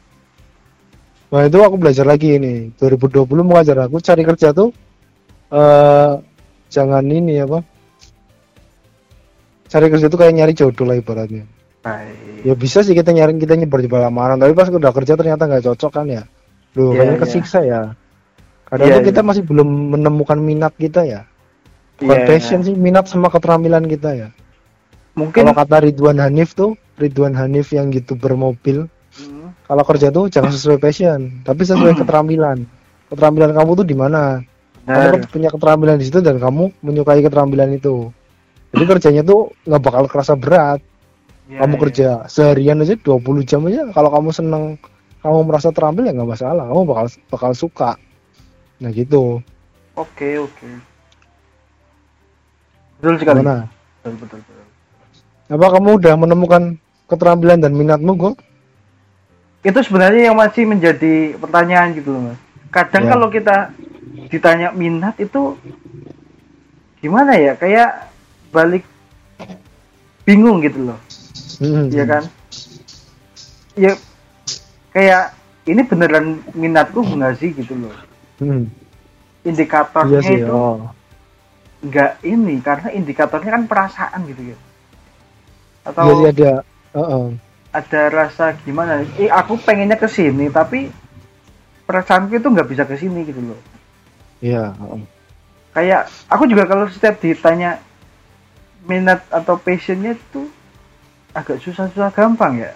Wah 1.29 1.44
itu 1.44 1.61
aku 1.61 1.77
belajar 1.77 2.09
lagi 2.09 2.40
ini. 2.40 2.72
2020 2.81 3.29
mengajar 3.44 3.77
aku 3.85 4.01
cari 4.01 4.24
kerja 4.24 4.48
tuh 4.57 4.72
eh 5.53 6.12
jangan 6.72 7.05
ini 7.05 7.40
apa 7.40 7.61
cari 9.68 9.87
kerja 9.92 10.09
tuh 10.09 10.18
kayak 10.20 10.35
nyari 10.37 10.53
jodoh 10.57 10.88
lah 10.88 10.96
ibaratnya. 10.96 11.44
Baik. 11.79 12.42
ya 12.42 12.55
bisa 12.59 12.83
sih 12.83 12.90
kita 12.96 13.14
nyari 13.14 13.38
kita 13.38 13.55
nyebar 13.55 13.79
nyebar 13.81 14.01
lamaran 14.11 14.37
tapi 14.40 14.51
pas 14.51 14.66
udah 14.66 14.90
kerja 14.90 15.14
ternyata 15.14 15.44
nggak 15.44 15.64
cocok 15.68 15.92
kan 15.92 16.07
ya. 16.09 16.22
Iya, 16.24 16.81
Loh 16.81 16.92
kayaknya 16.96 17.16
iya. 17.16 17.22
kesiksa 17.22 17.59
ya. 17.64 17.81
Kadang 18.68 18.87
Iya, 18.88 18.96
tuh 19.01 19.05
kita 19.12 19.20
iya. 19.20 19.29
masih 19.29 19.42
belum 19.44 19.68
menemukan 19.96 20.38
minat 20.40 20.72
kita 20.81 21.05
ya. 21.05 21.20
Bukan 22.01 22.18
Iya, 22.18 22.27
passion 22.29 22.61
sih 22.64 22.72
minat 22.72 23.05
sama 23.09 23.29
keterampilan 23.29 23.85
kita 23.85 24.11
ya. 24.16 24.29
Mungkin 25.12 25.44
kalau 25.44 25.57
kata 25.57 25.77
Ridwan 25.85 26.18
Hanif 26.24 26.57
tuh 26.57 26.72
Ridwan 26.98 27.34
Hanif 27.38 27.70
yang 27.72 27.94
gitu 27.94 28.18
bermobil 28.18 28.90
Hmm, 29.18 29.50
kalau 29.66 29.82
kerja 29.82 30.14
tuh 30.14 30.30
jangan 30.30 30.54
sesuai 30.54 30.78
passion 30.78 31.42
tapi 31.42 31.66
sesuai 31.66 31.98
keterampilan. 31.98 32.62
Keterampilan 33.11 33.50
kamu 33.56 33.70
tuh 33.82 33.87
di 33.88 33.96
mana? 33.96 34.44
Benar. 34.84 35.20
kamu 35.20 35.28
punya 35.28 35.48
keterampilan 35.50 35.96
di 36.00 36.06
situ 36.06 36.20
dan 36.22 36.38
kamu 36.38 36.70
menyukai 36.84 37.20
keterampilan 37.24 37.74
itu. 37.74 38.12
Jadi 38.72 38.84
kerjanya 38.84 39.22
tuh 39.24 39.52
nggak 39.66 39.82
bakal 39.82 40.04
kerasa 40.06 40.37
berat. 40.38 40.80
Iya, 41.48 41.64
kamu 41.64 41.74
iya. 41.74 41.80
kerja 41.82 42.08
seharian 42.28 42.84
aja 42.84 42.94
20 42.94 43.48
jam 43.48 43.64
aja. 43.66 43.88
Kalau 43.90 44.11
kamu 44.12 44.28
seneng 44.30 44.62
kamu 45.24 45.38
merasa 45.48 45.68
terampil 45.72 46.04
ya 46.06 46.12
nggak 46.14 46.30
masalah. 46.37 46.64
Kamu 46.68 46.82
bakal 46.84 47.06
bakal 47.32 47.50
suka. 47.56 47.90
Nah 48.78 48.90
gitu. 48.92 49.40
Oke 49.98 50.38
oke. 50.38 50.68
Betul 53.00 53.14
sekali. 53.18 53.40
Betul 53.42 54.14
betul 54.20 54.38
betul. 54.46 54.56
apa 55.48 55.66
kamu 55.80 55.96
udah 55.96 56.14
menemukan 56.20 56.76
keterampilan 57.09 57.59
dan 57.59 57.73
minatmu 57.73 58.14
kok 58.14 58.37
Itu 59.64 59.83
sebenarnya 59.83 60.31
yang 60.31 60.38
masih 60.38 60.71
menjadi 60.71 61.35
pertanyaan 61.35 61.90
gitu 61.97 62.14
loh 62.14 62.31
mas. 62.31 62.38
Kadang 62.71 63.05
Ya. 63.05 63.11
kalau 63.11 63.27
kita 63.27 63.57
ditanya 64.31 64.71
minat 64.71 65.18
itu 65.18 65.59
gimana 67.03 67.35
ya? 67.35 67.59
Kayak 67.59 68.07
balik 68.55 68.87
bingung 70.23 70.62
gitu 70.62 70.92
loh. 70.92 70.99
Hmm. 71.59 71.90
Iya 71.90 72.05
kan? 72.07 72.23
Ya 73.75 73.92
kayak 74.94 75.35
ini 75.66 75.83
beneran 75.83 76.38
minatku 76.55 77.03
nggak 77.03 77.35
sih 77.42 77.51
gitu 77.51 77.75
loh. 77.75 77.94
Hmm. 78.38 78.71
Indikatornya 79.42 80.23
iya 80.23 80.29
sih 80.29 80.37
itu 80.38 80.55
oh. 80.55 80.87
nggak 81.83 82.12
ini 82.23 82.62
karena 82.62 82.88
indikatornya 82.94 83.51
kan 83.59 83.64
perasaan 83.66 84.23
gitu 84.31 84.55
ya. 84.55 84.59
Atau 85.83 86.14
iya 86.23 86.31
sih 86.31 86.77
ada 86.92 87.01
Heeh. 87.01 87.27
ada 87.70 88.01
rasa 88.09 88.57
gimana? 88.62 89.05
Eh 89.16 89.29
aku 89.29 89.57
pengennya 89.59 89.94
ke 89.94 90.07
sini 90.07 90.48
tapi 90.48 90.88
perasaanku 91.85 92.35
itu 92.35 92.46
nggak 92.46 92.68
bisa 92.68 92.85
ke 92.85 92.96
sini 92.96 93.24
gitu 93.24 93.40
loh. 93.42 93.61
iya 94.38 94.72
heeh. 94.72 95.03
Kayak 95.70 96.03
aku 96.27 96.44
juga 96.44 96.64
kalau 96.64 96.85
setiap 96.87 97.18
ditanya 97.18 97.79
minat 98.83 99.20
atau 99.29 99.57
passionnya 99.57 100.14
itu 100.14 100.48
agak 101.31 101.61
susah-susah 101.61 102.09
gampang 102.11 102.57
ya. 102.59 102.72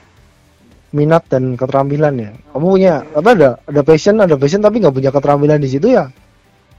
minat 0.92 1.24
dan 1.24 1.56
keterampilan 1.56 2.12
ya 2.14 2.30
kamu 2.52 2.66
punya 2.68 2.94
apa 3.16 3.28
ada 3.32 3.50
ada 3.64 3.80
passion 3.80 4.20
ada 4.20 4.36
passion 4.36 4.60
tapi 4.60 4.76
nggak 4.76 4.92
punya 4.92 5.08
keterampilan 5.08 5.56
di 5.56 5.72
situ 5.72 5.88
ya 5.88 6.12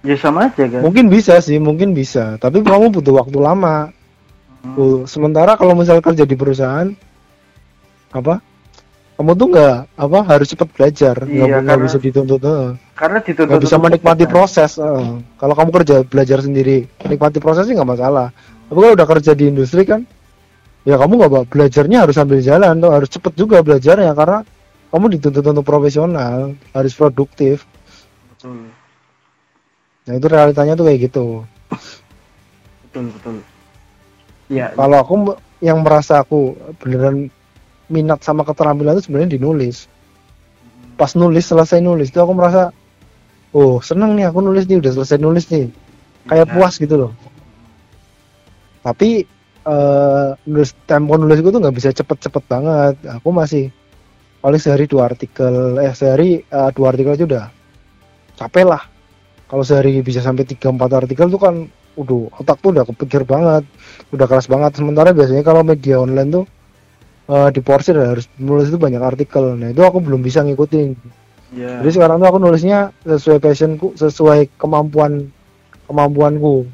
Ya 0.06 0.14
sama 0.14 0.54
aja 0.54 0.70
kan. 0.70 0.86
mungkin 0.86 1.10
bisa 1.10 1.42
sih 1.42 1.58
mungkin 1.58 1.98
bisa 1.98 2.38
tapi 2.38 2.62
kamu 2.62 2.94
butuh 2.94 3.18
waktu 3.20 3.42
lama 3.42 3.90
Hmm. 4.64 5.04
Sementara 5.04 5.60
kalau 5.60 5.76
misal 5.76 6.00
kerja 6.00 6.24
di 6.24 6.40
perusahaan 6.40 6.88
apa 8.14 8.40
kamu 9.14 9.32
tuh 9.34 9.48
nggak 9.50 9.78
apa 9.94 10.18
harus 10.26 10.48
cepat 10.48 10.70
belajar 10.70 11.16
nggak 11.20 11.34
Iya, 11.34 11.46
nggak 11.60 11.64
karena- 11.68 11.86
bisa 11.86 11.98
dituntut 11.98 12.42
eh. 12.42 12.68
Karena 12.94 13.18
dituntut 13.20 13.50
nggak 13.50 13.64
bisa 13.64 13.78
menikmati 13.78 14.24
kan. 14.24 14.32
proses 14.32 14.72
eh. 14.78 15.06
kalau 15.36 15.54
kamu 15.54 15.70
kerja 15.72 15.96
belajar 16.04 16.40
sendiri 16.40 16.78
menikmati 17.04 17.38
proses 17.38 17.66
sih 17.66 17.74
nggak 17.74 17.90
masalah 17.90 18.30
tapi 18.64 18.78
kalau 18.80 18.94
udah 18.94 19.08
kerja 19.08 19.32
di 19.34 19.46
industri 19.48 19.84
kan 19.84 20.02
ya 20.84 20.96
kamu 20.96 21.14
nggak 21.16 21.48
belajarnya 21.48 21.98
harus 22.00 22.16
sambil 22.16 22.40
jalan 22.40 22.74
tuh 22.76 22.92
harus 22.92 23.10
cepet 23.10 23.34
juga 23.34 23.60
belajarnya 23.60 24.14
karena 24.14 24.40
kamu 24.90 25.06
dituntut 25.12 25.42
untuk 25.44 25.64
profesional 25.64 26.38
harus 26.70 26.94
produktif 26.94 27.66
Betul, 28.30 28.68
nah 30.04 30.14
itu 30.14 30.28
realitanya 30.28 30.74
tuh 30.74 30.86
kayak 30.86 31.00
gitu 31.04 31.26
betul, 32.84 33.04
betul. 33.10 33.36
Ya, 34.52 34.70
kalau 34.70 34.98
aku 35.00 35.14
yang 35.60 35.80
merasa 35.80 36.20
aku 36.20 36.54
beneran 36.78 37.32
minat 37.94 38.26
sama 38.26 38.42
keterampilan 38.42 38.98
itu 38.98 39.06
sebenarnya 39.06 39.38
di 39.38 39.42
nulis 39.42 39.86
pas 40.98 41.12
nulis 41.18 41.46
selesai 41.46 41.82
nulis 41.82 42.10
itu 42.14 42.20
aku 42.22 42.34
merasa 42.38 42.70
oh 43.54 43.82
seneng 43.82 44.18
nih 44.18 44.30
aku 44.30 44.42
nulis 44.42 44.66
nih 44.66 44.82
udah 44.82 44.92
selesai 44.94 45.18
nulis 45.22 45.46
nih. 45.50 45.70
Kayak 46.30 46.48
Nah. 46.50 46.54
puas 46.58 46.74
gitu 46.80 46.96
loh. 46.96 47.12
Tapi 48.84 49.26
eh 49.64 50.30
nulis 50.44 50.76
tempo 50.84 51.16
nulisku 51.16 51.48
tuh 51.52 51.60
nggak 51.62 51.76
bisa 51.76 51.90
cepet-cepet 51.94 52.44
banget. 52.50 52.96
Aku 53.22 53.30
masih 53.32 53.72
paling 54.44 54.60
sehari 54.60 54.86
dua 54.88 55.08
artikel 55.08 55.80
eh 55.80 55.94
sehari 55.96 56.44
eh, 56.44 56.70
dua 56.76 56.92
artikel 56.92 57.16
aja 57.16 57.26
udah 57.26 57.46
capek 58.38 58.66
lah. 58.68 58.84
Kalau 59.44 59.62
sehari 59.62 60.02
bisa 60.02 60.18
sampai 60.18 60.50
3-4 60.50 61.06
artikel 61.06 61.30
tuh 61.30 61.38
kan 61.38 61.70
udah 61.94 62.42
otak 62.42 62.58
tuh 62.58 62.74
udah 62.74 62.90
kepikir 62.90 63.22
banget 63.22 63.62
udah 64.10 64.26
keras 64.26 64.50
banget. 64.50 64.82
Sementara 64.82 65.14
biasanya 65.14 65.46
kalau 65.46 65.62
media 65.62 66.02
online 66.02 66.30
tuh 66.34 66.46
eh, 67.26 67.50
di 67.52 67.60
porsir 67.60 67.96
harus 67.96 68.26
nulis 68.36 68.68
itu 68.68 68.78
banyak 68.78 69.00
artikel 69.00 69.56
nah 69.56 69.70
itu 69.70 69.80
aku 69.80 70.00
belum 70.00 70.20
bisa 70.20 70.44
ngikutin 70.44 70.96
ya. 71.54 71.80
jadi 71.80 71.90
sekarang 71.92 72.18
tuh 72.18 72.28
aku 72.28 72.38
nulisnya 72.38 72.92
sesuai 73.04 73.40
passionku 73.40 73.96
sesuai 73.96 74.56
kemampuan 74.56 75.32
kemampuanku 75.86 76.66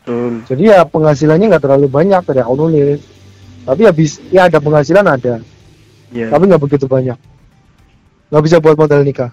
betul. 0.00 0.32
jadi 0.46 0.62
ya 0.62 0.78
penghasilannya 0.84 1.46
nggak 1.50 1.64
terlalu 1.64 1.86
banyak 1.88 2.22
dari 2.22 2.40
aku 2.40 2.54
nulis 2.56 3.00
tapi 3.60 3.84
habis 3.84 4.18
ya 4.28 4.48
ada 4.48 4.58
penghasilan 4.58 5.06
ada 5.06 5.40
Ya, 6.10 6.26
tapi 6.26 6.50
nggak 6.50 6.58
begitu 6.58 6.90
banyak 6.90 7.14
nggak 8.30 8.42
bisa 8.42 8.58
buat 8.58 8.74
modal 8.74 9.06
nikah 9.06 9.30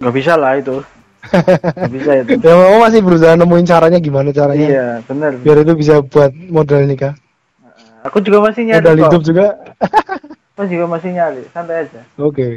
nggak 0.00 0.14
bisa 0.14 0.32
lah 0.36 0.56
itu. 0.56 0.80
Nggak 1.26 1.92
bisa 1.92 2.10
itu. 2.22 2.30
ya 2.38 2.52
mau 2.54 2.78
masih 2.80 3.00
berusaha 3.02 3.34
nemuin 3.34 3.66
caranya 3.66 3.98
gimana 3.98 4.30
caranya 4.30 4.68
Iya, 4.68 4.88
benar. 5.04 5.34
biar 5.36 5.58
itu 5.66 5.72
bisa 5.74 5.98
buat 6.00 6.30
modal 6.48 6.86
nikah 6.86 7.12
Aku 8.06 8.18
juga 8.22 8.38
masih 8.44 8.62
nyari 8.64 8.80
modal 8.82 8.96
hidup 9.02 9.22
juga 9.22 9.46
Aku 10.56 10.64
juga 10.66 10.86
masih 10.88 11.10
nyari, 11.12 11.42
santai 11.52 11.84
aja. 11.84 12.00
oke 12.16 12.48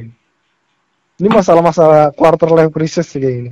ini 1.19 1.27
masalah-masalah 1.27 2.15
quarter 2.15 2.47
life 2.49 2.71
crisis 2.71 3.11
sih 3.11 3.19
kayak 3.19 3.37
ini 3.39 3.51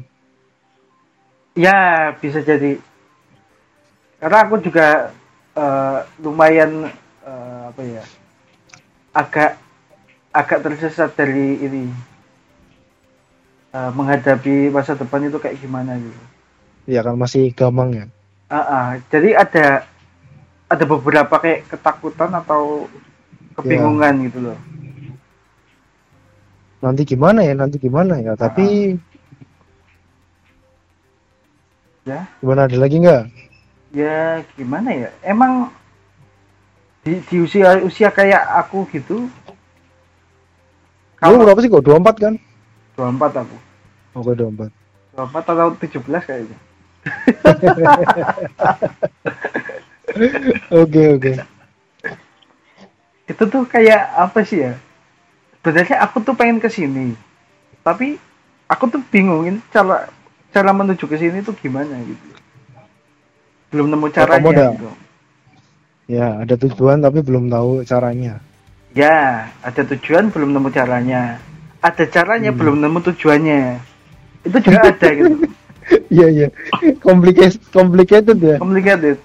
Ya, 1.57 2.13
bisa 2.21 2.37
jadi. 2.39 2.77
Karena 4.17 4.37
aku 4.45 4.61
juga 4.61 5.09
eh, 5.53 5.97
lumayan 6.21 6.85
eh, 7.25 7.61
apa 7.65 7.81
ya? 7.81 8.03
Agak 9.11 9.57
agak 10.29 10.59
tersesat 10.61 11.17
dari 11.17 11.57
ini. 11.57 11.89
Eh, 13.67 13.91
menghadapi 13.91 14.69
masa 14.69 14.93
depan 14.93 15.27
itu 15.27 15.37
kayak 15.37 15.59
gimana 15.59 15.97
gitu. 15.97 16.21
ya 16.87 17.03
kan 17.03 17.19
masih 17.19 17.51
gamang 17.51 17.91
ya 17.91 18.05
Ah, 18.47 18.63
ah. 18.63 18.87
jadi 19.11 19.35
ada 19.35 19.83
ada 20.67 20.83
beberapa 20.83 21.33
kayak 21.33 21.67
ketakutan 21.67 22.31
atau 22.33 22.85
kebingungan 23.55 24.13
Iya. 24.13 24.23
gitu 24.27 24.39
loh. 24.43 24.57
nanti 26.77 27.01
gimana 27.03 27.41
ya 27.41 27.53
nanti 27.53 27.77
gimana 27.77 28.17
ya 28.17 28.33
tapi 28.33 28.95
Ya. 32.03 32.23
gimana 32.37 32.63
ada 32.63 32.77
lagi 32.77 32.97
nggak 32.97 33.23
Ya 33.89 34.41
gimana 34.53 34.93
ya? 34.93 35.09
Emang 35.21 35.69
di, 37.01 37.17
di 37.23 37.35
usia 37.39 37.79
usia 37.81 38.07
kayak 38.07 38.41
aku 38.57 38.83
gitu 38.89 39.27
kamu 41.17 41.33
kalau 41.33 41.43
berapa 41.47 41.59
sih 41.59 41.67
kok 41.67 41.81
24 41.81 42.19
kan 42.19 42.33
24 42.93 43.41
aku. 43.41 43.55
oke 44.13 44.31
24 44.35 44.69
24 45.17 45.41
atau 45.41 45.67
17 45.73 46.21
kayaknya. 46.21 46.57
oke 50.73 51.01
oke 51.15 51.31
Itu 53.27 53.43
tuh 53.43 53.67
kayak 53.67 54.15
apa 54.15 54.39
sih 54.41 54.63
ya? 54.63 54.73
Sebenarnya 55.59 55.99
aku 55.99 56.23
tuh 56.23 56.31
pengen 56.31 56.63
ke 56.63 56.71
sini. 56.71 57.11
Tapi 57.83 58.15
aku 58.65 58.87
tuh 58.87 59.03
bingungin 59.03 59.59
cara 59.67 60.07
cara 60.49 60.71
menuju 60.71 61.03
ke 61.03 61.19
sini 61.19 61.43
tuh 61.43 61.51
gimana 61.53 61.91
gitu. 62.07 62.27
Belum 63.67 63.91
nemu 63.91 64.07
caranya 64.09 64.47
ada- 64.47 64.71
gitu. 64.73 64.89
ya 66.07 66.39
ada 66.39 66.55
tujuan 66.55 67.03
tapi 67.03 67.19
belum 67.19 67.51
tahu 67.51 67.83
caranya 67.83 68.39
Ya, 68.95 69.51
ada 69.59 69.83
tujuan 69.83 70.31
belum 70.31 70.55
nemu 70.55 70.71
caranya. 70.71 71.37
Ada 71.83 72.07
caranya 72.07 72.55
Hmm. 72.55 72.59
belum 72.63 72.75
nemu 72.79 72.99
tujuannya. 73.11 73.61
Itu 74.47 74.57
juga 74.63 74.79
ada 74.95 75.07
gitu. 75.11 75.35
iya 76.07 76.27
iya 76.27 76.47
complicated 76.99 77.59
complicated 77.71 78.39
ya 78.39 78.55
Complicated. 78.55 79.19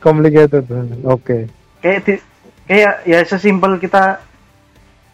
Complicated 0.00 0.64
oke 1.04 1.48
Kayak 1.84 2.00
di, 2.08 2.14
kayak 2.64 2.94
ya 3.04 3.18
sesimpel 3.28 3.76
kita 3.76 4.24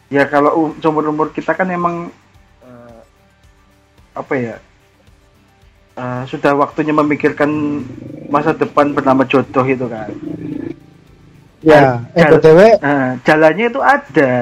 ya 0.07 0.27
kalau 0.31 0.71
umur 0.71 1.11
umur 1.11 1.29
kita 1.35 1.51
kan 1.55 1.67
emang 1.67 2.11
eh, 2.63 3.01
apa 4.15 4.35
ya 4.39 4.57
eh, 5.99 6.23
sudah 6.31 6.55
waktunya 6.55 6.95
memikirkan 6.95 7.51
masa 8.31 8.55
depan 8.55 8.95
bernama 8.95 9.27
jodoh 9.27 9.67
itu 9.67 9.87
kan. 9.91 10.11
ya 11.61 12.01
eh 12.15 12.25
Jal- 12.25 12.41
Nah, 12.81 13.19
jalannya 13.27 13.67
itu 13.69 13.81
ada, 13.83 14.33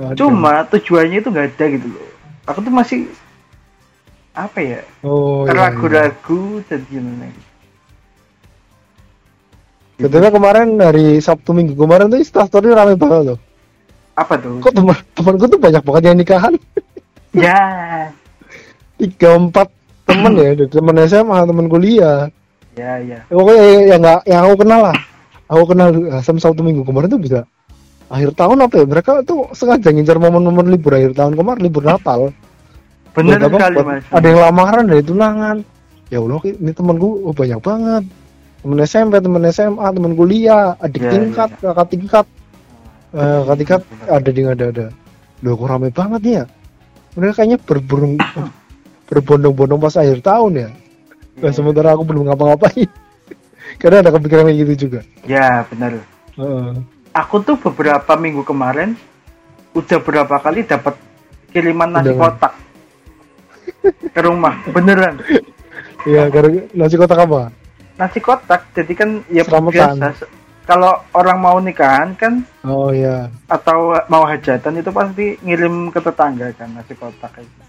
Aduh. 0.00 0.16
cuma 0.16 0.64
tujuannya 0.66 1.20
itu 1.20 1.28
nggak 1.28 1.48
ada 1.54 1.64
gitu 1.70 1.86
loh. 1.86 2.08
Aku 2.48 2.58
tuh 2.64 2.72
masih 2.72 3.06
apa 4.32 4.58
ya 4.64 4.80
oh 5.04 5.44
iya, 5.44 5.52
iya. 5.52 5.60
ragu-ragu 5.60 6.64
dan 6.64 6.80
gimana 6.88 7.28
btw 10.02 10.24
kemarin 10.34 10.68
dari 10.74 11.22
sabtu 11.22 11.54
minggu 11.54 11.78
kemarin 11.78 12.10
tuh 12.10 12.18
instastory 12.18 12.74
rame 12.74 12.98
banget 12.98 13.34
loh. 13.34 13.38
Apa 14.18 14.36
tuh? 14.36 14.60
Kok 14.60 14.72
teman 14.74 14.96
temanku 15.16 15.44
tuh 15.48 15.60
banyak 15.60 15.82
banget 15.82 16.02
yang 16.10 16.18
nikahan? 16.18 16.54
Ya. 17.32 17.56
Tiga 19.00 19.40
empat 19.40 19.72
temen 20.04 20.36
ya 20.36 20.52
temen 20.68 21.00
SMA 21.08 21.38
temen 21.48 21.64
kuliah. 21.72 22.28
Ya 22.76 23.00
ya. 23.00 23.24
Pokoknya 23.32 23.64
yang 23.88 24.00
nggak 24.04 24.20
yang 24.28 24.40
aku 24.44 24.54
kenal 24.60 24.80
lah. 24.92 24.96
Aku 25.48 25.64
kenal 25.64 25.88
eh, 25.96 26.20
sama 26.20 26.44
Sabtu 26.44 26.60
minggu 26.60 26.84
kemarin 26.84 27.08
tuh 27.08 27.16
bisa 27.16 27.40
akhir 28.12 28.36
tahun 28.36 28.68
apa 28.68 28.74
ya? 28.76 28.84
Mereka 28.84 29.24
tuh 29.24 29.48
sengaja 29.56 29.88
ngincar 29.88 30.20
momen-momen 30.20 30.76
libur 30.76 30.92
akhir 30.92 31.16
tahun 31.16 31.40
kemarin 31.40 31.60
libur 31.64 31.88
Natal. 31.88 32.36
Bener 33.16 33.40
Buat 33.48 33.56
sekali 33.56 33.80
mas. 33.80 34.04
ada 34.12 34.26
yang 34.28 34.40
lamaran 34.44 34.84
dari 34.92 35.00
tunangan. 35.00 35.56
Ya 36.12 36.20
Allah 36.20 36.40
ini 36.44 36.72
temanku 36.76 37.08
oh, 37.24 37.32
banyak 37.32 37.60
banget 37.64 38.04
temen 38.62 38.78
SMP 38.86 39.18
temen 39.18 39.42
SMA 39.50 39.86
temen 39.90 40.12
kuliah 40.14 40.78
adik 40.78 41.02
Ya, 41.02 41.10
tingkat 41.10 41.50
kakak 41.58 41.86
tingkat. 41.90 42.26
Eh, 43.12 43.38
kakak 43.42 43.56
tingkat 43.58 43.82
ada 44.06 44.30
di 44.30 44.40
ada 44.46 44.64
ada. 44.70 44.86
Loh 45.42 45.58
kok 45.58 45.66
rame 45.66 45.90
banget 45.90 46.20
nih 46.22 46.34
ya? 46.38 46.44
Mereka 47.18 47.32
kayaknya 47.42 47.58
berburung 47.58 48.14
berbondong-bondong 49.10 49.82
pas 49.82 49.98
akhir 49.98 50.22
tahun 50.22 50.52
ya. 50.54 50.68
Iya. 51.36 51.42
Nah, 51.42 51.52
sementara 51.52 51.92
aku 51.92 52.06
belum 52.06 52.30
ngapa-ngapain. 52.30 52.88
Karena 53.82 54.06
ada 54.06 54.10
kepikiran 54.14 54.46
kayak 54.46 54.58
gitu 54.64 54.74
juga. 54.88 55.00
Ya 55.26 55.66
bener 55.68 56.00
Heeh. 56.38 56.80
aku 57.12 57.44
tuh 57.44 57.60
beberapa 57.60 58.16
minggu 58.16 58.46
kemarin 58.46 58.96
udah 59.76 59.98
berapa 60.00 60.36
kali 60.40 60.64
dapat 60.64 60.96
kiriman 61.52 61.92
nasi 61.92 62.14
Undangan. 62.14 62.20
kotak. 62.38 62.52
Ke 64.14 64.20
rumah 64.22 64.54
beneran. 64.70 65.18
Iya, 66.06 66.30
karena 66.30 66.64
nasi 66.72 66.94
kotak 66.96 67.26
apa? 67.26 67.50
Nasi 68.02 68.18
kotak 68.18 68.66
jadi 68.74 68.92
kan 68.98 69.22
ya 69.30 69.46
biasa 69.46 70.26
kalau 70.66 70.98
orang 71.14 71.38
mau 71.38 71.58
nikahan 71.58 72.14
kan 72.18 72.42
Oh 72.62 72.90
iya, 72.94 73.26
atau 73.50 73.98
mau 74.06 74.22
hajatan 74.22 74.78
itu 74.78 74.90
pasti 74.90 75.34
ngirim 75.42 75.90
ke 75.90 75.98
tetangga 75.98 76.50
kan 76.54 76.70
nasi 76.74 76.94
kotak 76.94 77.30
kayak 77.34 77.46
gitu. 77.46 77.62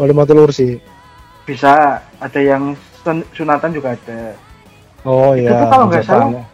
wali 0.00 0.12
telur 0.24 0.48
sih. 0.52 0.80
bisa 1.44 2.00
ada 2.20 2.40
yang 2.40 2.72
sun- 3.04 3.26
sunatan 3.32 3.72
juga 3.72 3.96
ada 3.96 4.36
Oh 5.02 5.34
Itu 5.34 5.50
iya. 5.50 5.58
tuh 5.58 5.66
kalau 5.66 5.84
nggak 5.90 6.04
salah, 6.06 6.46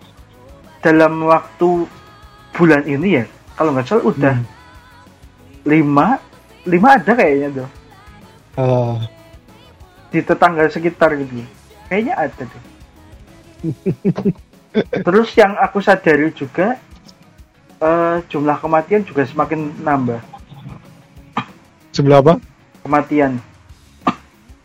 dalam 0.81 1.15
waktu 1.29 1.69
bulan 2.57 2.83
ini 2.89 3.21
ya 3.21 3.25
kalau 3.59 3.75
nggak 3.77 3.87
salah 3.87 4.05
udah 4.07 4.35
Hmm. 4.35 4.47
lima 5.69 6.17
lima 6.65 6.89
ada 6.97 7.13
kayaknya 7.13 7.63
tuh 7.63 7.69
Ah, 8.59 8.99
di 10.11 10.19
tetangga 10.25 10.67
sekitar 10.67 11.15
gitu 11.15 11.45
kayaknya 11.87 12.15
ada 12.17 12.43
deh 12.43 12.78
terus 15.07 15.33
yang 15.35 15.57
aku 15.59 15.81
sadari 15.83 16.31
juga 16.35 16.79
eh, 17.83 18.17
jumlah 18.29 18.59
kematian 18.61 19.03
juga 19.03 19.25
semakin 19.27 19.73
nambah 19.83 20.21
sebelah 21.93 22.21
apa? 22.23 22.35
kematian 22.85 23.43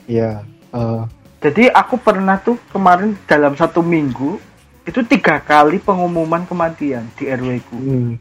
Iya. 0.03 0.43
ah, 0.75 1.07
jadi 1.39 1.71
aku 1.71 1.95
pernah 1.95 2.35
tuh 2.35 2.59
kemarin 2.75 3.15
dalam 3.23 3.55
satu 3.55 3.79
minggu 3.79 4.35
itu 4.83 4.99
tiga 5.07 5.39
kali 5.39 5.79
pengumuman 5.79 6.43
kematian 6.43 7.07
di 7.15 7.31
RW 7.31 7.49
ku 7.71 7.77
hmm, 7.79 8.13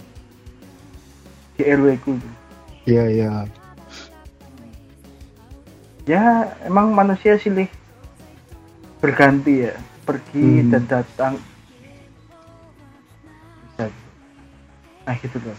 di 1.58 1.62
RW 1.66 1.88
ku 2.00 2.14
Iya 2.82 3.04
iya. 3.11 3.30
ya 6.02 6.50
emang 6.66 6.90
manusia 6.94 7.38
silih 7.38 7.70
berganti 9.02 9.70
ya 9.70 9.74
pergi 10.02 10.42
Hmm. 10.60 10.68
dan 10.68 10.82
datang 10.84 11.32
bisa 13.64 13.86
nah 15.02 15.14
gitu 15.16 15.36
loh 15.38 15.58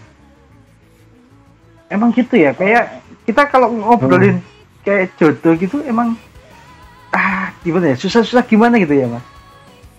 emang 1.87 2.09
gitu 2.11 2.35
ya 2.35 2.51
kayak 2.51 2.99
kita 3.23 3.43
kalau 3.45 3.69
ngobrolin 3.69 4.39
kayak 4.81 5.11
jodoh 5.15 5.53
gitu 5.53 5.79
emang 5.83 6.15
ah 7.09 7.51
gimana 7.61 7.91
ya 7.91 7.95
susah-susah 7.95 8.43
gimana 8.43 8.77
gitu 8.77 8.95
ya 8.95 9.07
mas 9.07 9.23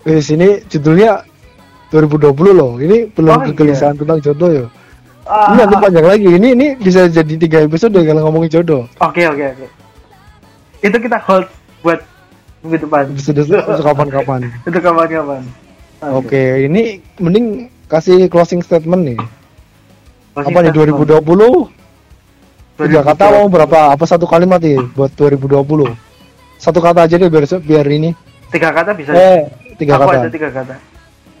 Eh 0.05 0.21
sini 0.21 0.61
judulnya 0.63 1.25
2020 1.89 2.29
loh. 2.53 2.77
Ini 2.77 3.09
belum 3.09 3.25
Oh, 3.31 3.41
iya. 3.41 3.49
kegelisahan 3.49 3.97
tentang 3.97 4.21
jodoh 4.21 4.53
ya. 4.53 4.65
Ah, 5.25 5.49
Ini 5.49 5.65
nanti 5.65 5.75
panjang 5.81 6.05
lagi. 6.05 6.29
Ini 6.29 6.47
ini 6.53 6.67
bisa 6.77 7.09
jadi 7.09 7.33
tiga 7.35 7.65
episode 7.65 7.97
kalau 7.97 8.21
ngomongin 8.21 8.53
jodoh. 8.53 8.85
oke 9.01 9.17
oke 9.17 9.45
oke 9.49 9.65
itu 10.83 10.97
kita 10.99 11.17
hold 11.17 11.49
buat 11.81 12.05
minggu 12.65 12.77
depan 12.81 13.03
Episode 13.07 13.41
kapan-kapan. 13.79 14.39
itu 14.61 14.79
kapan-kapan 14.79 15.41
Oke, 16.05 16.65
ini 16.65 16.99
mending 17.17 17.45
kasih 17.85 18.27
closing 18.27 18.59
statement 18.59 19.01
nih. 19.05 19.17
Masih 20.35 20.51
Apa 20.51 20.59
nih 20.59 20.69
kita- 20.69 21.23
2020? 21.23 21.71
Tiga 22.77 23.01
kata 23.01 23.25
mau 23.31 23.47
berapa? 23.47 23.79
Apa 23.89 24.03
satu 24.03 24.25
kalimat 24.25 24.59
nih 24.59 24.83
buat 24.91 25.09
2020? 25.13 25.95
Satu 26.57 26.77
kata 26.77 27.07
aja 27.07 27.15
deh 27.15 27.25
biar 27.25 27.47
biar 27.59 27.85
ini. 27.87 28.11
tiga 28.47 28.69
kata 28.69 28.91
bisa 28.93 29.11
Eh, 29.11 29.49
tiga 29.75 29.95
aku 29.95 30.05
kata. 30.05 30.19
ada 30.19 30.29
tiga 30.29 30.49
kata 30.49 30.75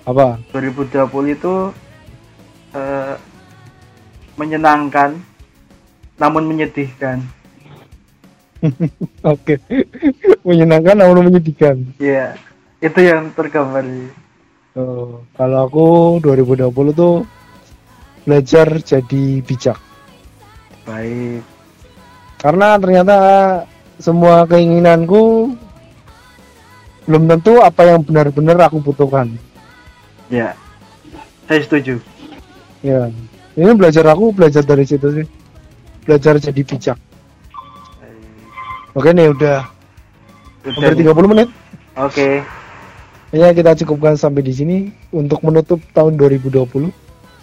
Apa? 0.03 0.39
2020 0.49 1.05
itu 1.29 1.53
eh, 2.71 3.13
menyenangkan 4.35 5.15
namun 6.15 6.43
menyedihkan 6.45 7.21
Oke. 9.33 9.59
Menyenangkan 10.41 10.95
namun 10.97 11.29
menyedihkan. 11.29 11.83
ya 11.97 12.33
itu 12.79 12.99
yang 13.01 13.31
tergambar 13.33 13.83
Oh, 14.75 15.23
kalau 15.39 15.59
aku 15.65 15.87
2020 16.19 16.67
tuh 16.91 17.23
belajar 18.27 18.67
jadi 18.83 19.39
bijak. 19.39 19.79
baik 20.83 21.39
Karena 22.35 22.75
ternyata 22.75 23.17
semua 23.97 24.43
keinginanku 24.43 25.55
belum 27.07 27.23
tentu 27.31 27.63
apa 27.63 27.81
yang 27.87 28.03
benar-benar 28.03 28.67
aku 28.67 28.83
butuhkan. 28.83 29.31
ya 30.27 30.51
saya 31.47 31.61
setuju 31.61 32.01
Ya. 32.83 33.09
Ini 33.55 33.71
belajar 33.73 34.05
aku 34.05 34.29
belajar 34.29 34.61
dari 34.61 34.85
situ 34.85 35.09
sih. 35.09 35.25
Belajar 36.05 36.37
jadi 36.37 36.61
bijak. 36.61 36.99
Oke 38.95 39.11
nih 39.11 39.27
udah 39.27 39.67
hampir 40.63 40.95
nih. 40.95 41.11
30 41.11 41.31
menit. 41.31 41.49
oke 41.99 42.29
Ya 43.35 43.51
kita 43.51 43.75
cukupkan 43.83 44.15
sampai 44.15 44.47
di 44.47 44.55
sini 44.55 44.77
untuk 45.11 45.43
menutup 45.43 45.83
tahun 45.91 46.15
2020. 46.15 46.87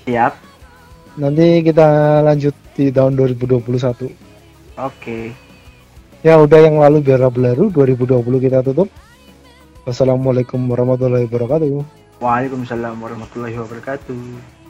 Siap. 0.09 0.33
Nanti 1.21 1.61
kita 1.61 2.21
lanjut 2.25 2.57
di 2.73 2.89
tahun 2.89 3.13
2021. 3.21 4.09
Oke. 4.81 5.37
Ya 6.25 6.41
udah 6.41 6.59
yang 6.65 6.81
lalu 6.81 7.05
biar 7.05 7.21
berlalu 7.29 7.69
2020 7.69 8.25
kita 8.41 8.65
tutup. 8.65 8.89
Wassalamualaikum 9.85 10.57
warahmatullahi 10.73 11.29
wabarakatuh. 11.29 11.85
Waalaikumsalam 12.25 12.97
warahmatullahi 12.97 13.61
wabarakatuh. 13.61 14.62